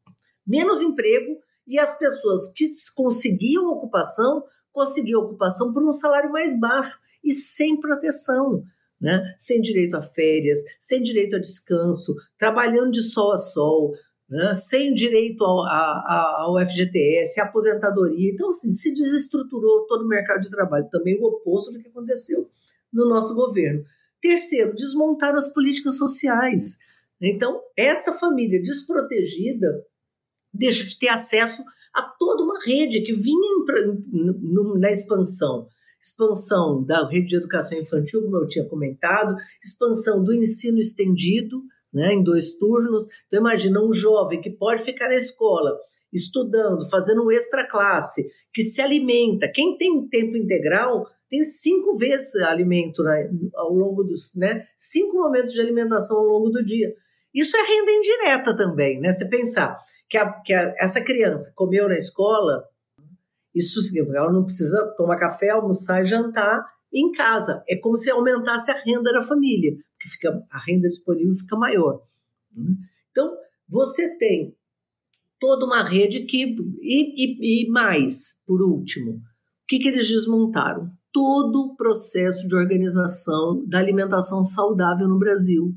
Menos 0.46 0.82
emprego 0.82 1.38
e 1.66 1.78
as 1.78 1.96
pessoas 1.96 2.52
que 2.52 2.66
conseguiam 2.94 3.70
ocupação, 3.70 4.44
conseguiam 4.70 5.22
ocupação 5.22 5.72
por 5.72 5.82
um 5.82 5.92
salário 5.92 6.30
mais 6.30 6.58
baixo 6.60 7.00
e 7.24 7.32
sem 7.32 7.80
proteção. 7.80 8.62
Né? 9.02 9.34
Sem 9.36 9.60
direito 9.60 9.96
a 9.96 10.00
férias, 10.00 10.60
sem 10.78 11.02
direito 11.02 11.34
a 11.34 11.40
descanso, 11.40 12.14
trabalhando 12.38 12.92
de 12.92 13.02
sol 13.02 13.32
a 13.32 13.36
sol, 13.36 13.94
né? 14.30 14.54
sem 14.54 14.94
direito 14.94 15.44
ao, 15.44 15.64
a, 15.64 16.42
ao 16.42 16.58
FGTS, 16.60 17.40
aposentadoria. 17.40 18.30
Então, 18.32 18.50
assim, 18.50 18.70
se 18.70 18.94
desestruturou 18.94 19.86
todo 19.88 20.04
o 20.04 20.08
mercado 20.08 20.40
de 20.40 20.50
trabalho, 20.50 20.88
também 20.88 21.20
o 21.20 21.24
oposto 21.24 21.72
do 21.72 21.80
que 21.80 21.88
aconteceu 21.88 22.48
no 22.92 23.08
nosso 23.08 23.34
governo. 23.34 23.84
Terceiro, 24.20 24.72
desmontaram 24.72 25.36
as 25.36 25.52
políticas 25.52 25.98
sociais. 25.98 26.78
Então, 27.20 27.60
essa 27.76 28.12
família 28.12 28.62
desprotegida 28.62 29.84
deixa 30.54 30.84
de 30.84 30.96
ter 30.96 31.08
acesso 31.08 31.64
a 31.92 32.02
toda 32.02 32.44
uma 32.44 32.58
rede 32.64 33.02
que 33.02 33.12
vinha 33.12 33.50
na 34.78 34.90
expansão. 34.90 35.66
Expansão 36.02 36.82
da 36.82 37.06
rede 37.06 37.28
de 37.28 37.36
educação 37.36 37.78
infantil, 37.78 38.22
como 38.22 38.36
eu 38.38 38.48
tinha 38.48 38.68
comentado, 38.68 39.36
expansão 39.62 40.22
do 40.22 40.32
ensino 40.34 40.78
estendido, 40.78 41.62
né, 41.92 42.12
em 42.12 42.22
dois 42.22 42.56
turnos. 42.56 43.06
Então, 43.26 43.38
imagina 43.38 43.80
um 43.80 43.92
jovem 43.92 44.40
que 44.40 44.50
pode 44.50 44.82
ficar 44.82 45.08
na 45.08 45.14
escola 45.14 45.78
estudando, 46.12 46.88
fazendo 46.90 47.24
um 47.24 47.30
extra 47.30 47.66
classe, 47.66 48.28
que 48.52 48.62
se 48.62 48.80
alimenta. 48.82 49.48
Quem 49.48 49.76
tem 49.78 50.08
tempo 50.08 50.36
integral 50.36 51.06
tem 51.30 51.42
cinco 51.42 51.96
vezes 51.96 52.34
alimento 52.42 53.02
né, 53.02 53.30
ao 53.54 53.72
longo 53.72 54.02
dos, 54.02 54.34
né, 54.34 54.66
cinco 54.76 55.16
momentos 55.16 55.52
de 55.52 55.60
alimentação 55.60 56.18
ao 56.18 56.26
longo 56.26 56.50
do 56.50 56.62
dia. 56.62 56.94
Isso 57.34 57.56
é 57.56 57.60
renda 57.62 57.90
indireta 57.90 58.54
também, 58.54 59.00
né? 59.00 59.10
Você 59.10 59.26
pensar 59.26 59.78
que, 60.08 60.18
a, 60.18 60.30
que 60.42 60.52
a, 60.52 60.74
essa 60.78 61.00
criança 61.00 61.50
comeu 61.56 61.88
na 61.88 61.96
escola, 61.96 62.62
isso 63.54 63.80
significa 63.82 64.18
ela 64.18 64.32
não 64.32 64.44
precisa 64.44 64.94
tomar 64.96 65.18
café, 65.18 65.50
almoçar 65.50 66.00
e 66.00 66.04
jantar 66.04 66.64
em 66.92 67.10
casa. 67.12 67.62
É 67.68 67.76
como 67.76 67.96
se 67.96 68.10
aumentasse 68.10 68.70
a 68.70 68.74
renda 68.74 69.12
da 69.12 69.22
família 69.22 69.76
que 70.02 70.08
fica 70.08 70.44
a 70.50 70.58
renda 70.58 70.88
disponível 70.88 71.32
fica 71.34 71.56
maior. 71.56 72.02
Né? 72.56 72.74
Então, 73.10 73.36
você 73.68 74.16
tem 74.18 74.56
toda 75.38 75.64
uma 75.64 75.82
rede 75.82 76.20
que. 76.20 76.56
E, 76.80 77.62
e, 77.62 77.66
e 77.66 77.70
mais, 77.70 78.40
por 78.46 78.60
último, 78.60 79.12
o 79.12 79.20
que, 79.68 79.78
que 79.78 79.88
eles 79.88 80.08
desmontaram? 80.08 80.90
Todo 81.12 81.56
o 81.60 81.76
processo 81.76 82.48
de 82.48 82.54
organização 82.54 83.64
da 83.66 83.78
alimentação 83.78 84.42
saudável 84.42 85.06
no 85.06 85.18
Brasil 85.18 85.74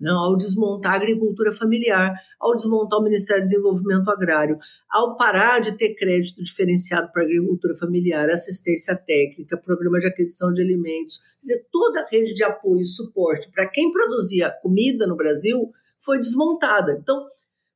né, 0.00 0.10
ao 0.10 0.36
desmontar 0.36 0.92
a 0.92 0.96
agricultura 0.96 1.52
familiar, 1.52 2.14
ao 2.38 2.54
desmontar 2.54 3.00
o 3.00 3.02
Ministério 3.02 3.42
do 3.42 3.48
Desenvolvimento 3.48 4.08
Agrário, 4.10 4.58
ao 4.88 5.16
parar 5.16 5.60
de 5.60 5.76
ter 5.76 5.94
crédito 5.94 6.42
diferenciado 6.42 7.10
para 7.12 7.22
a 7.22 7.24
agricultura 7.24 7.74
familiar, 7.74 8.30
assistência 8.30 8.96
técnica, 8.96 9.56
programa 9.56 9.98
de 9.98 10.06
aquisição 10.06 10.52
de 10.52 10.62
alimentos, 10.62 11.18
quer 11.18 11.40
dizer, 11.40 11.66
toda 11.70 12.00
a 12.00 12.06
rede 12.08 12.34
de 12.34 12.44
apoio 12.44 12.80
e 12.80 12.84
suporte 12.84 13.50
para 13.50 13.68
quem 13.68 13.90
produzia 13.90 14.50
comida 14.62 15.06
no 15.06 15.16
Brasil 15.16 15.70
foi 15.98 16.18
desmontada. 16.18 16.96
Então, 17.00 17.26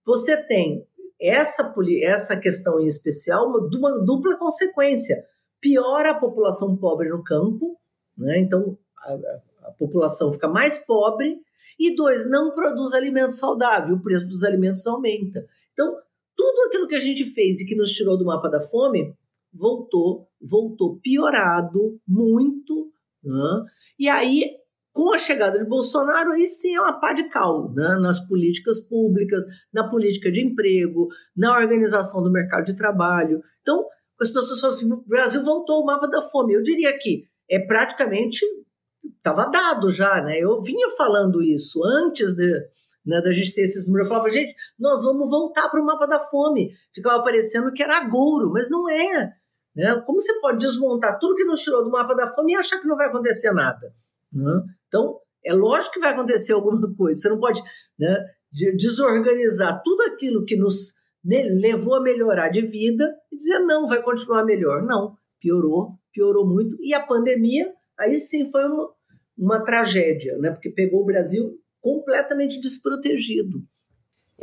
você 0.05 0.37
tem 0.47 0.87
essa, 1.21 1.75
essa 2.03 2.37
questão 2.37 2.81
em 2.81 2.87
especial 2.87 3.47
uma 3.47 3.69
dupla 4.05 4.37
consequência. 4.37 5.25
Piora 5.61 6.11
a 6.11 6.19
população 6.19 6.77
pobre 6.77 7.09
no 7.09 7.23
campo, 7.23 7.79
né? 8.19 8.41
então 8.41 8.77
a, 8.99 9.69
a 9.69 9.73
população 9.73 10.33
fica 10.33 10.49
mais 10.49 10.79
pobre 10.79 11.41
e 11.89 11.97
dois, 11.97 12.29
não 12.31 12.53
produz 12.53 12.93
alimento 12.93 13.33
saudável, 13.33 13.97
o 13.97 14.03
preço 14.03 14.27
dos 14.27 14.43
alimentos 14.43 14.87
aumenta. 14.87 15.45
Então, 15.73 15.97
tudo 16.37 16.67
aquilo 16.67 16.87
que 16.87 16.95
a 16.95 17.01
gente 17.01 17.25
fez 17.25 17.61
e 17.61 17.67
que 17.67 17.75
nos 17.75 17.91
tirou 17.91 18.17
do 18.17 18.25
mapa 18.25 18.49
da 18.49 18.61
fome 18.61 19.15
voltou, 19.53 20.29
voltou 20.41 20.99
piorado 21.01 22.01
muito. 22.07 22.93
Né? 23.23 23.65
E 23.99 24.09
aí, 24.09 24.45
com 24.93 25.13
a 25.13 25.19
chegada 25.19 25.59
de 25.59 25.69
Bolsonaro, 25.69 26.33
aí 26.33 26.47
sim 26.47 26.75
é 26.75 26.81
uma 26.81 26.99
pá 27.01 27.13
de 27.13 27.25
cal 27.29 27.73
né? 27.73 27.97
nas 28.01 28.21
políticas 28.21 28.79
públicas, 28.81 29.45
na 29.73 29.89
política 29.89 30.31
de 30.31 30.45
emprego, 30.45 31.09
na 31.37 31.57
organização 31.57 32.23
do 32.23 32.31
mercado 32.31 32.65
de 32.65 32.77
trabalhho. 32.77 33.41
Então, 33.61 33.87
as 34.21 34.31
pessoas 34.31 34.61
falam 34.61 34.77
assim: 34.77 34.93
o 34.93 35.05
Brasil 35.07 35.43
voltou 35.43 35.77
ao 35.77 35.87
mapa 35.87 36.07
da 36.07 36.23
fome. 36.23 36.55
Eu 36.55 36.63
diria 36.63 36.97
que 36.99 37.25
é 37.51 37.59
praticamente 37.59 38.45
estava 39.23 39.47
dado 39.47 39.89
já, 39.89 40.21
né? 40.21 40.39
Eu 40.39 40.61
vinha 40.61 40.89
falando 40.97 41.41
isso 41.41 41.81
antes 41.85 42.35
de, 42.35 42.51
né, 43.07 43.21
da 43.21 43.31
gente 43.31 43.55
ter 43.55 43.63
esses 43.63 43.87
números. 43.87 44.09
Eu 44.09 44.15
falava, 44.15 44.29
gente, 44.29 44.55
nós 44.79 45.05
vamos 45.05 45.31
voltar 45.31 45.69
para 45.69 45.81
o 45.81 45.87
mapa 45.87 46.07
da 46.07 46.19
fome. 46.19 46.73
Ficava 46.93 47.23
parecendo 47.23 47.73
que 47.73 47.83
era 47.83 47.99
agouro, 47.99 48.51
mas 48.51 48.69
não 48.69 48.91
é. 48.91 49.33
Né? 49.75 50.03
Como 50.05 50.21
você 50.21 50.39
pode 50.41 50.59
desmontar 50.59 51.19
tudo 51.19 51.37
que 51.37 51.45
nos 51.45 51.61
tirou 51.61 51.85
do 51.85 51.91
mapa 51.91 52.15
da 52.15 52.31
fome 52.33 52.53
e 52.53 52.57
achar 52.57 52.81
que 52.81 52.89
não 52.89 52.97
vai 52.97 53.07
acontecer 53.07 53.53
nada? 53.53 53.95
Né? 54.33 54.63
Então, 54.89 55.21
é 55.45 55.55
lógico 55.55 55.95
que 55.95 56.01
vai 56.01 56.13
acontecer 56.13 56.53
alguma 56.53 56.93
coisa. 56.95 57.21
Você 57.21 57.29
não 57.29 57.39
pode 57.39 57.63
né, 57.99 58.25
desorganizar 58.77 59.81
tudo 59.83 60.03
aquilo 60.03 60.45
que 60.45 60.57
nos 60.57 61.01
levou 61.25 61.95
a 61.95 62.03
melhorar 62.03 62.49
de 62.49 62.63
vida 62.63 63.09
e 63.31 63.37
dizer, 63.37 63.61
não, 63.61 63.87
vai 63.87 64.03
continuar 64.03 64.45
melhor. 64.45 64.83
Não, 64.83 65.17
piorou, 65.41 65.93
piorou 66.13 66.45
muito. 66.45 66.77
E 66.81 66.93
a 66.93 67.01
pandemia, 67.01 67.73
aí 67.99 68.17
sim 68.17 68.51
foi 68.51 68.65
uma, 68.65 68.91
uma 69.37 69.63
tragédia, 69.63 70.37
né? 70.39 70.51
porque 70.51 70.71
pegou 70.71 71.03
o 71.03 71.07
Brasil 71.07 71.59
completamente 71.81 72.61
desprotegido. 72.61 73.63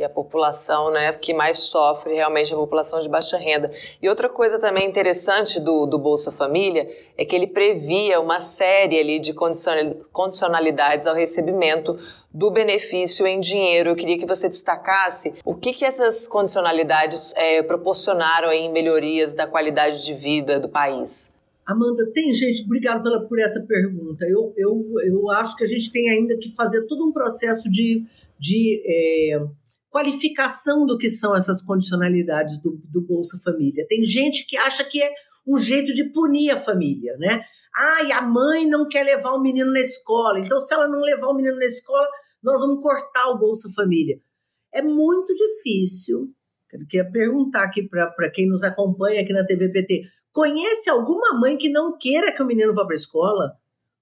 E 0.00 0.04
a 0.04 0.08
população 0.08 0.90
né, 0.90 1.12
que 1.12 1.34
mais 1.34 1.58
sofre 1.58 2.14
realmente 2.14 2.50
é 2.52 2.54
a 2.56 2.58
população 2.58 3.00
de 3.00 3.08
baixa 3.08 3.36
renda. 3.36 3.70
E 4.00 4.08
outra 4.08 4.30
coisa 4.30 4.58
também 4.58 4.88
interessante 4.88 5.60
do, 5.60 5.84
do 5.84 5.98
Bolsa 5.98 6.32
Família 6.32 6.88
é 7.18 7.24
que 7.24 7.36
ele 7.36 7.46
previa 7.46 8.18
uma 8.18 8.40
série 8.40 8.98
ali 8.98 9.18
de 9.18 9.34
condicionalidades 9.34 11.06
ao 11.06 11.14
recebimento 11.14 11.98
do 12.32 12.50
benefício 12.50 13.26
em 13.26 13.40
dinheiro. 13.40 13.90
Eu 13.90 13.96
queria 13.96 14.16
que 14.16 14.24
você 14.24 14.48
destacasse 14.48 15.34
o 15.44 15.54
que, 15.54 15.74
que 15.74 15.84
essas 15.84 16.26
condicionalidades 16.26 17.34
é, 17.36 17.62
proporcionaram 17.62 18.50
em 18.50 18.72
melhorias 18.72 19.34
da 19.34 19.46
qualidade 19.46 20.02
de 20.02 20.14
vida 20.14 20.58
do 20.58 20.70
país. 20.70 21.38
Amanda, 21.66 22.10
tem 22.12 22.32
gente, 22.34 22.64
obrigado 22.64 23.02
pela, 23.02 23.26
por 23.28 23.38
essa 23.38 23.64
pergunta. 23.66 24.24
Eu, 24.24 24.52
eu, 24.56 24.84
eu 25.06 25.30
acho 25.30 25.56
que 25.56 25.64
a 25.64 25.66
gente 25.66 25.92
tem 25.92 26.10
ainda 26.10 26.36
que 26.36 26.54
fazer 26.54 26.86
todo 26.86 27.06
um 27.06 27.12
processo 27.12 27.70
de, 27.70 28.04
de 28.38 28.82
é, 28.84 29.40
qualificação 29.88 30.86
do 30.86 30.96
que 30.98 31.08
são 31.08 31.34
essas 31.34 31.60
condicionalidades 31.60 32.60
do, 32.60 32.80
do 32.84 33.00
Bolsa 33.00 33.38
Família. 33.44 33.86
Tem 33.88 34.02
gente 34.04 34.46
que 34.46 34.56
acha 34.56 34.84
que 34.84 35.02
é 35.02 35.12
um 35.46 35.58
jeito 35.58 35.94
de 35.94 36.04
punir 36.10 36.50
a 36.50 36.58
família, 36.58 37.16
né? 37.18 37.42
Ah, 37.74 38.02
e 38.04 38.12
a 38.12 38.20
mãe 38.20 38.68
não 38.68 38.88
quer 38.88 39.04
levar 39.04 39.32
o 39.32 39.42
menino 39.42 39.70
na 39.70 39.80
escola, 39.80 40.40
então 40.40 40.60
se 40.60 40.74
ela 40.74 40.88
não 40.88 41.00
levar 41.00 41.28
o 41.28 41.34
menino 41.34 41.56
na 41.56 41.64
escola, 41.64 42.06
nós 42.42 42.60
vamos 42.60 42.82
cortar 42.82 43.28
o 43.28 43.38
Bolsa 43.38 43.68
Família. 43.74 44.20
É 44.72 44.82
muito 44.82 45.34
difícil. 45.34 46.32
Quero 46.88 47.10
perguntar 47.10 47.64
aqui 47.64 47.82
para 47.82 48.30
quem 48.30 48.48
nos 48.48 48.62
acompanha 48.62 49.20
aqui 49.22 49.32
na 49.32 49.44
TVPT 49.44 50.02
Conhece 50.32 50.88
alguma 50.88 51.38
mãe 51.38 51.56
que 51.56 51.68
não 51.68 51.96
queira 51.98 52.32
que 52.32 52.42
o 52.42 52.46
menino 52.46 52.72
vá 52.74 52.84
para 52.84 52.94
a 52.94 52.96
escola? 52.96 53.52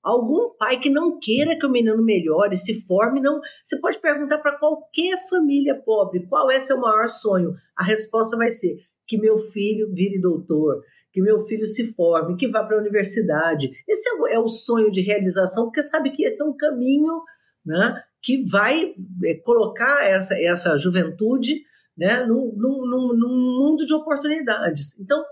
Algum 0.02 0.56
pai 0.56 0.78
que 0.78 0.90
não 0.90 1.18
queira 1.18 1.58
que 1.58 1.66
o 1.66 1.70
menino 1.70 2.02
melhore, 2.02 2.54
se 2.54 2.86
forme? 2.86 3.20
Não. 3.20 3.40
Você 3.64 3.80
pode 3.80 3.98
perguntar 3.98 4.38
para 4.38 4.58
qualquer 4.58 5.16
família 5.28 5.74
pobre 5.84 6.26
qual 6.26 6.50
é 6.50 6.60
seu 6.60 6.78
maior 6.78 7.08
sonho. 7.08 7.54
A 7.76 7.82
resposta 7.82 8.36
vai 8.36 8.48
ser 8.48 8.76
que 9.06 9.18
meu 9.18 9.36
filho 9.36 9.92
vire 9.92 10.20
doutor, 10.20 10.82
que 11.12 11.20
meu 11.22 11.40
filho 11.40 11.66
se 11.66 11.94
forme, 11.94 12.36
que 12.36 12.46
vá 12.46 12.62
para 12.62 12.76
a 12.76 12.80
universidade. 12.80 13.70
Esse 13.88 14.08
é 14.08 14.12
o, 14.14 14.26
é 14.28 14.38
o, 14.38 14.46
sonho 14.46 14.90
de 14.90 15.00
realização, 15.00 15.64
porque 15.64 15.82
sabe 15.82 16.10
que 16.10 16.24
esse 16.24 16.42
é 16.42 16.46
um 16.46 16.56
caminho 16.56 17.22
né, 17.64 18.02
que 18.22 18.44
vai 18.44 18.94
é, 19.24 19.34
colocar 19.42 20.04
essa, 20.04 20.38
essa 20.40 20.76
juventude 20.76 21.62
né, 21.96 22.24
num, 22.24 22.52
num, 22.54 23.14
num 23.16 23.58
mundo 23.58 23.84
de 23.84 23.94
oportunidades. 23.94 24.98
Então, 25.00 25.24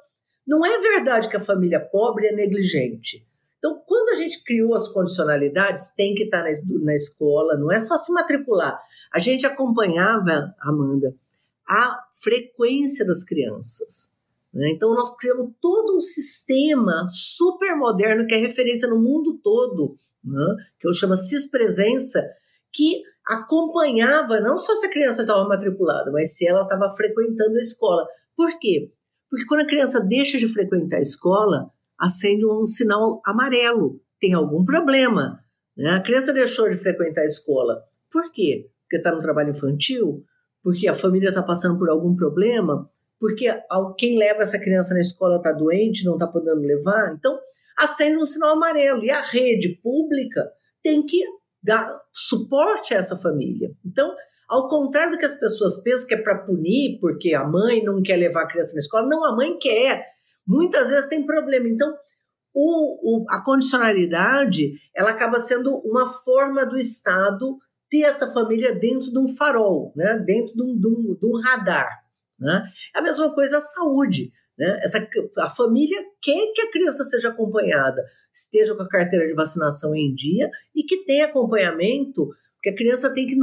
não 0.47 0.65
é 0.65 0.79
verdade 0.79 1.29
que 1.29 1.37
a 1.37 1.41
família 1.41 1.81
pobre 1.81 2.29
é 2.29 2.33
negligente. 2.33 3.27
Então, 3.59 3.83
quando 3.87 4.11
a 4.11 4.15
gente 4.15 4.45
criou 4.45 4.75
as 4.75 4.87
condicionalidades, 4.89 5.95
tem 5.95 6.15
que 6.15 6.25
estar 6.25 6.45
na, 6.83 6.95
escola, 6.95 7.57
não 7.57 7.73
é 7.73 7.81
só 7.81 7.97
se 7.97 8.13
matricular. 8.13 8.79
A 9.13 9.19
gente 9.19 9.47
acompanhava, 9.47 10.55
Amanda, 10.61 11.15
a 11.69 12.05
frequência 12.23 13.05
das 13.05 13.25
crianças. 13.25 14.13
Né? 14.53 14.71
Então, 14.71 14.95
nós 14.95 15.15
criamos 15.17 15.53
todo 15.61 15.97
um 15.97 16.01
sistema 16.01 17.07
super 17.09 17.75
moderno 17.77 18.27
que 18.27 18.35
é 18.35 18.39
referência 18.39 18.87
no 18.89 19.01
mundo 19.03 19.41
todo, 19.43 19.97
né? 20.23 20.57
que 20.79 20.87
eu 20.87 20.93
chamo 20.93 21.17
CIS-Presença, 21.17 22.23
que 22.73 23.03
acompanhava 23.27 24.39
não 24.41 24.57
só 24.57 24.75
se 24.75 24.87
a 24.87 24.91
criança 24.91 25.23
estava 25.23 25.49
matriculada, 25.49 26.13
mas 26.13 26.37
se 26.37 26.47
ela 26.47 26.63
estava 26.63 26.95
frequentando 26.95 27.57
a 27.57 27.61
escola. 27.61 28.07
Por 28.37 28.59
quê? 28.61 28.93
Porque 29.31 29.47
quando 29.47 29.61
a 29.63 29.67
criança 29.67 30.01
deixa 30.01 30.39
de 30.39 30.47
frequentar 30.49 30.99
a 30.99 31.01
escola, 31.01 31.71
acende 31.99 32.47
um 32.47 32.67
sinal 32.67 33.21
amarelo. 33.25 34.01
Tem 34.21 34.35
algum 34.35 34.65
problema. 34.65 35.41
Né? 35.77 35.91
A 35.91 36.03
criança 36.03 36.33
deixou 36.33 36.69
de 36.69 36.77
frequentar 36.77 37.23
a 37.23 37.27
escola. 37.27 37.83
Por 38.11 38.31
quê? 38.33 38.71
Porque 38.83 38.97
está 38.97 39.13
no 39.13 39.19
trabalho 39.19 39.51
infantil? 39.51 40.25
Porque 40.63 40.89
a 40.89 40.95
família 40.95 41.29
está 41.29 41.43
passando 41.43 41.79
por 41.79 41.91
algum 41.91 42.15
problema? 42.15 42.89
Porque 43.19 43.47
quem 43.99 44.19
leva 44.19 44.43
essa 44.43 44.59
criança 44.59 44.95
na 44.95 45.01
escola 45.01 45.37
está 45.37 45.53
doente, 45.53 46.05
não 46.05 46.15
está 46.15 46.27
podendo 46.27 46.61
levar? 46.61 47.15
Então, 47.15 47.39
acende 47.79 48.17
um 48.17 48.25
sinal 48.25 48.51
amarelo. 48.51 49.05
E 49.05 49.11
a 49.11 49.21
rede 49.21 49.81
pública 49.83 50.49
tem 50.83 51.05
que 51.05 51.23
dar 51.63 52.01
suporte 52.13 52.95
a 52.95 52.99
essa 52.99 53.17
família. 53.17 53.71
Então, 53.85 54.15
ao 54.49 54.69
contrário 54.69 55.13
do 55.13 55.19
que 55.19 55.25
as 55.25 55.39
pessoas 55.39 55.83
pensam 55.83 56.07
que 56.07 56.15
é 56.15 56.23
para 56.23 56.39
punir, 56.39 56.99
porque 57.01 57.35
a 57.35 57.45
mãe 57.45 57.83
não 57.83 58.03
quer 58.03 58.17
levar 58.17 58.43
a 58.43 58.47
criança 58.47 58.73
na 58.73 58.79
escola, 58.79 59.09
não, 59.09 59.25
a 59.25 59.35
mãe 59.35 59.59
quer. 59.59 60.05
Muitas 60.47 60.91
vezes 60.91 61.09
tem 61.09 61.27
problema. 61.27 61.69
Então, 61.69 61.93
o, 62.55 63.23
o, 63.23 63.27
a 63.29 63.43
condicionalidade 63.43 64.73
ela 64.95 65.11
acaba 65.11 65.39
sendo 65.39 65.77
uma 65.79 66.09
forma 66.09 66.65
do 66.65 66.79
Estado 66.79 67.59
ter 67.91 68.03
essa 68.03 68.33
família 68.33 68.75
dentro 68.75 69.13
de 69.13 69.19
um 69.19 69.29
farol, 69.29 69.93
né? 69.95 70.19
dentro 70.25 70.55
de 70.55 70.63
um, 70.63 70.79
de 70.79 70.87
um, 70.87 71.15
de 71.21 71.27
um 71.27 71.41
radar. 71.41 71.89
Né? 72.39 72.63
É 72.95 72.99
a 72.99 73.03
mesma 73.03 73.35
coisa 73.35 73.59
a 73.59 73.61
saúde. 73.61 74.33
Né? 74.59 74.81
Essa, 74.83 75.07
a 75.39 75.51
família 75.51 76.03
quer 76.23 76.53
que 76.55 76.63
a 76.63 76.71
criança 76.71 77.05
seja 77.05 77.29
acompanhada, 77.29 78.03
esteja 78.33 78.75
com 78.75 78.83
a 78.83 78.89
carteira 78.89 79.27
de 79.27 79.35
vacinação 79.35 79.95
em 79.95 80.15
dia 80.15 80.51
e 80.75 80.83
que 80.83 81.05
tenha 81.05 81.27
acompanhamento, 81.27 82.29
porque 82.67 82.71
a 82.71 82.75
criança 82.75 83.13
tem 83.13 83.27
que. 83.27 83.37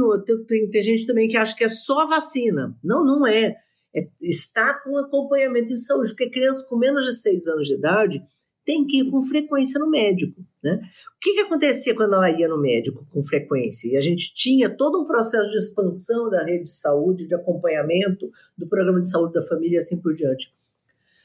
Tem, 0.46 0.68
tem 0.68 0.82
gente 0.82 1.06
também 1.06 1.28
que 1.28 1.36
acha 1.36 1.56
que 1.56 1.64
é 1.64 1.68
só 1.68 2.06
vacina. 2.06 2.76
Não, 2.84 3.04
não 3.04 3.26
é. 3.26 3.56
é 3.94 4.08
está 4.20 4.74
com 4.80 4.98
acompanhamento 4.98 5.72
em 5.72 5.76
saúde, 5.76 6.10
porque 6.10 6.28
crianças 6.28 6.66
com 6.68 6.76
menos 6.76 7.04
de 7.04 7.14
seis 7.14 7.46
anos 7.46 7.66
de 7.66 7.74
idade 7.74 8.22
tem 8.66 8.86
que 8.86 9.00
ir 9.00 9.10
com 9.10 9.20
frequência 9.22 9.78
no 9.78 9.88
médico. 9.88 10.42
Né? 10.62 10.74
O 10.74 11.20
que, 11.20 11.34
que 11.34 11.40
acontecia 11.40 11.94
quando 11.94 12.14
ela 12.14 12.30
ia 12.30 12.48
no 12.48 12.60
médico 12.60 13.06
com 13.10 13.22
frequência? 13.22 13.88
E 13.88 13.96
a 13.96 14.00
gente 14.00 14.32
tinha 14.34 14.68
todo 14.68 15.00
um 15.00 15.06
processo 15.06 15.50
de 15.50 15.58
expansão 15.58 16.28
da 16.28 16.44
rede 16.44 16.64
de 16.64 16.70
saúde, 16.70 17.26
de 17.26 17.34
acompanhamento 17.34 18.30
do 18.56 18.66
programa 18.66 19.00
de 19.00 19.08
saúde 19.08 19.34
da 19.34 19.42
família 19.42 19.76
e 19.76 19.78
assim 19.78 20.00
por 20.00 20.14
diante. 20.14 20.52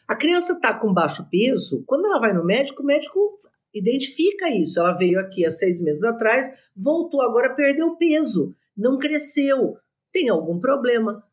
A 0.08 0.16
criança 0.16 0.54
está 0.54 0.74
com 0.74 0.94
baixo 0.94 1.30
peso, 1.30 1.84
quando 1.86 2.06
ela 2.06 2.20
vai 2.20 2.34
no 2.34 2.44
médico, 2.44 2.82
o 2.82 2.86
médico 2.86 3.38
identifica 3.74 4.50
isso. 4.50 4.80
Ela 4.80 4.98
veio 4.98 5.20
aqui 5.20 5.46
há 5.46 5.52
seis 5.52 5.82
meses 5.82 6.04
atrás, 6.04 6.54
voltou 6.76 7.22
agora, 7.22 7.56
perdeu 7.56 7.96
peso, 7.96 8.56
não 8.76 8.98
cresceu, 8.98 9.78
tem 10.12 10.30
algum 10.30 10.60
problema. 10.60 11.24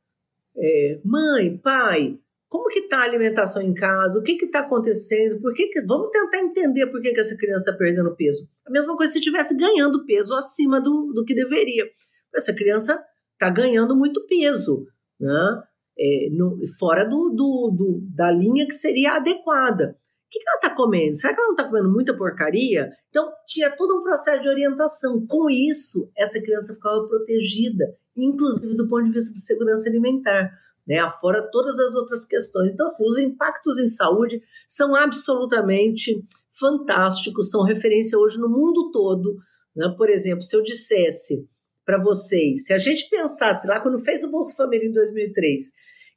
É, 0.56 1.00
mãe, 1.04 1.56
pai, 1.58 2.18
como 2.48 2.68
que 2.68 2.80
está 2.80 3.00
a 3.00 3.04
alimentação 3.04 3.60
em 3.60 3.74
casa? 3.74 4.18
O 4.18 4.22
que 4.22 4.32
está 4.32 4.60
acontecendo? 4.60 5.40
Por 5.40 5.52
que, 5.52 5.68
que 5.68 5.82
Vamos 5.82 6.10
tentar 6.10 6.38
entender 6.38 6.86
por 6.86 7.00
que, 7.00 7.12
que 7.12 7.20
essa 7.20 7.36
criança 7.36 7.64
está 7.64 7.72
perdendo 7.72 8.14
peso. 8.16 8.48
A 8.66 8.70
mesma 8.70 8.96
coisa 8.96 9.12
se 9.12 9.18
estivesse 9.18 9.56
ganhando 9.56 10.04
peso 10.06 10.34
acima 10.34 10.80
do, 10.80 11.12
do 11.12 11.24
que 11.24 11.34
deveria. 11.34 11.88
Essa 12.34 12.54
criança 12.54 13.02
está 13.34 13.50
ganhando 13.50 13.96
muito 13.96 14.26
peso. 14.26 14.86
Né? 15.18 15.62
é, 15.98 16.28
no, 16.30 16.58
fora 16.78 17.04
do, 17.04 17.30
do, 17.30 17.70
do, 17.70 18.00
da 18.14 18.30
linha 18.30 18.66
que 18.66 18.74
seria 18.74 19.16
adequada. 19.16 19.96
O 20.26 20.28
que, 20.28 20.40
que 20.40 20.48
ela 20.48 20.58
está 20.58 20.74
comendo? 20.74 21.14
Será 21.14 21.32
que 21.32 21.40
ela 21.40 21.46
não 21.46 21.54
está 21.54 21.64
comendo 21.64 21.88
muita 21.88 22.16
porcaria? 22.16 22.90
Então, 23.08 23.30
tinha 23.46 23.70
todo 23.76 23.96
um 23.96 24.02
processo 24.02 24.42
de 24.42 24.48
orientação. 24.48 25.24
Com 25.26 25.48
isso, 25.48 26.10
essa 26.16 26.42
criança 26.42 26.74
ficava 26.74 27.06
protegida, 27.06 27.84
inclusive 28.16 28.74
do 28.74 28.88
ponto 28.88 29.04
de 29.04 29.12
vista 29.12 29.32
de 29.32 29.40
segurança 29.40 29.88
alimentar, 29.88 30.50
né? 30.86 30.98
afora 30.98 31.48
todas 31.52 31.78
as 31.78 31.94
outras 31.94 32.24
questões. 32.26 32.72
Então, 32.72 32.86
assim, 32.86 33.06
os 33.06 33.18
impactos 33.18 33.78
em 33.78 33.86
saúde 33.86 34.42
são 34.66 34.96
absolutamente 34.96 36.24
fantásticos, 36.50 37.50
são 37.50 37.62
referência 37.62 38.18
hoje 38.18 38.38
no 38.38 38.48
mundo 38.48 38.90
todo. 38.90 39.36
Né? 39.76 39.94
Por 39.96 40.10
exemplo, 40.10 40.42
se 40.42 40.56
eu 40.56 40.62
dissesse 40.62 41.48
para 41.84 42.02
vocês, 42.02 42.64
se 42.64 42.72
a 42.72 42.78
gente 42.78 43.08
pensasse 43.08 43.66
lá 43.68 43.78
quando 43.78 43.98
fez 43.98 44.24
o 44.24 44.30
Bolsa 44.30 44.56
Família 44.56 44.88
em 44.88 44.92
2003, 44.92 45.72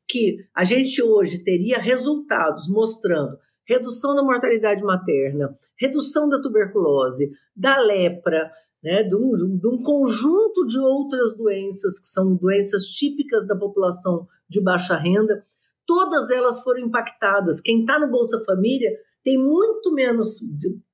que 0.10 0.38
a 0.56 0.63
gente 0.63 1.02
hoje 1.04 1.43
teria 1.43 1.78
resultados 1.78 2.67
mostrando 2.67 3.38
redução 3.70 4.16
da 4.16 4.24
mortalidade 4.24 4.84
materna, 4.84 5.56
redução 5.80 6.28
da 6.28 6.42
tuberculose, 6.42 7.32
da 7.56 7.78
lepra, 7.78 8.52
né, 8.84 9.04
de, 9.04 9.16
um, 9.16 9.58
de 9.58 9.68
um 9.68 9.84
conjunto 9.84 10.66
de 10.66 10.80
outras 10.80 11.38
doenças 11.38 12.00
que 12.00 12.08
são 12.08 12.36
doenças 12.36 12.86
típicas 12.86 13.46
da 13.46 13.56
população 13.56 14.28
de 14.50 14.60
baixa 14.60 14.96
renda, 14.96 15.44
todas 15.86 16.32
elas 16.32 16.62
foram 16.62 16.80
impactadas. 16.82 17.62
Quem 17.62 17.82
está 17.82 18.00
no 18.00 18.10
Bolsa 18.10 18.44
Família 18.44 18.90
tem 19.24 19.38
muito 19.38 19.94
menos 19.94 20.40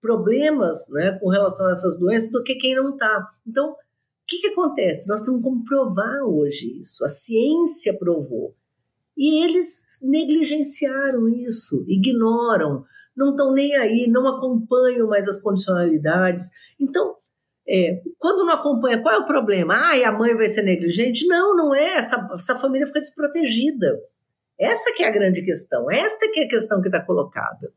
problemas 0.02 0.90
né, 0.90 1.18
com 1.20 1.30
relação 1.30 1.68
a 1.68 1.72
essas 1.72 1.98
doenças 1.98 2.32
do 2.32 2.44
que 2.44 2.56
quem 2.56 2.76
não 2.76 2.90
está. 2.90 3.26
Então, 3.48 3.72
o 3.72 3.76
que, 4.28 4.40
que 4.40 4.48
acontece? 4.48 5.08
Nós 5.08 5.22
temos 5.22 5.44
como 5.44 5.64
provar 5.64 6.24
hoje 6.24 6.80
isso. 6.80 7.06
A 7.06 7.08
ciência 7.08 7.96
provou. 7.98 8.56
E 9.18 9.44
eles 9.44 10.00
negligenciaram 10.02 11.30
isso, 11.30 11.86
ignoram, 11.88 12.84
não 13.16 13.30
estão 13.30 13.54
nem 13.54 13.76
aí, 13.76 14.08
não 14.10 14.28
acompanham 14.28 15.08
mais 15.08 15.28
as 15.28 15.42
condicionalidades. 15.42 16.50
Então, 16.80 17.16
é, 17.68 18.02
quando 18.20 18.46
não 18.46 18.54
acompanha, 18.54 19.02
qual 19.02 19.16
é 19.16 19.18
o 19.18 19.26
problema? 19.26 19.74
Ah, 19.74 20.08
a 20.08 20.12
mãe 20.12 20.36
vai 20.36 20.48
ser 20.48 20.64
negligente? 20.64 21.26
Não, 21.26 21.56
não 21.56 21.74
é. 21.74 21.96
Essa, 21.96 22.28
essa 22.34 22.56
família 22.56 22.86
fica 22.86 23.00
desprotegida. 23.00 24.00
Essa 24.60 24.94
que 24.94 25.04
é 25.04 25.08
a 25.08 25.12
grande 25.12 25.42
questão. 25.42 25.90
Esta 25.90 26.30
que 26.30 26.42
é 26.42 26.44
a 26.44 26.48
questão 26.48 26.82
que 26.82 26.88
está 26.88 27.02
colocada. 27.02 27.74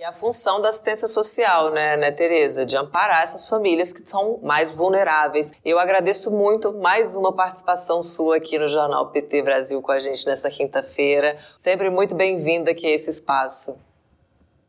E 0.00 0.04
a 0.04 0.12
função 0.12 0.60
da 0.60 0.68
assistência 0.68 1.08
social, 1.08 1.72
né, 1.72 1.96
né, 1.96 2.12
Tereza? 2.12 2.64
De 2.64 2.76
amparar 2.76 3.20
essas 3.20 3.48
famílias 3.48 3.92
que 3.92 4.08
são 4.08 4.38
mais 4.44 4.72
vulneráveis. 4.72 5.50
Eu 5.64 5.76
agradeço 5.76 6.30
muito 6.30 6.72
mais 6.72 7.16
uma 7.16 7.32
participação 7.32 8.00
sua 8.00 8.36
aqui 8.36 8.56
no 8.60 8.68
Jornal 8.68 9.10
PT 9.10 9.42
Brasil 9.42 9.82
com 9.82 9.90
a 9.90 9.98
gente 9.98 10.24
nessa 10.24 10.48
quinta-feira. 10.48 11.36
Sempre 11.56 11.90
muito 11.90 12.14
bem-vinda 12.14 12.70
aqui 12.70 12.86
a 12.86 12.94
esse 12.94 13.10
espaço. 13.10 13.76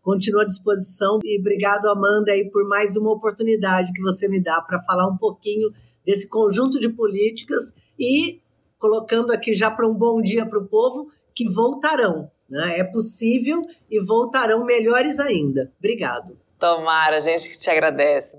Continuo 0.01 0.41
à 0.41 0.45
disposição 0.45 1.19
e 1.23 1.39
obrigado, 1.39 1.85
Amanda, 1.89 2.31
aí, 2.31 2.49
por 2.49 2.67
mais 2.67 2.95
uma 2.95 3.11
oportunidade 3.11 3.93
que 3.93 4.01
você 4.01 4.27
me 4.27 4.41
dá 4.41 4.59
para 4.63 4.81
falar 4.81 5.07
um 5.07 5.15
pouquinho 5.15 5.71
desse 6.03 6.27
conjunto 6.27 6.79
de 6.79 6.89
políticas 6.89 7.75
e 7.99 8.41
colocando 8.79 9.31
aqui 9.31 9.53
já 9.53 9.69
para 9.69 9.87
um 9.87 9.93
bom 9.93 10.23
dia 10.23 10.43
para 10.47 10.57
o 10.57 10.65
povo 10.65 11.11
que 11.35 11.47
voltarão 11.47 12.31
né? 12.49 12.79
É 12.79 12.83
possível 12.83 13.61
e 13.89 13.99
voltarão 14.03 14.65
melhores 14.65 15.19
ainda. 15.19 15.71
Obrigado. 15.79 16.37
Tomara, 16.57 17.15
a 17.15 17.19
gente 17.19 17.49
que 17.49 17.59
te 17.59 17.69
agradece. 17.69 18.37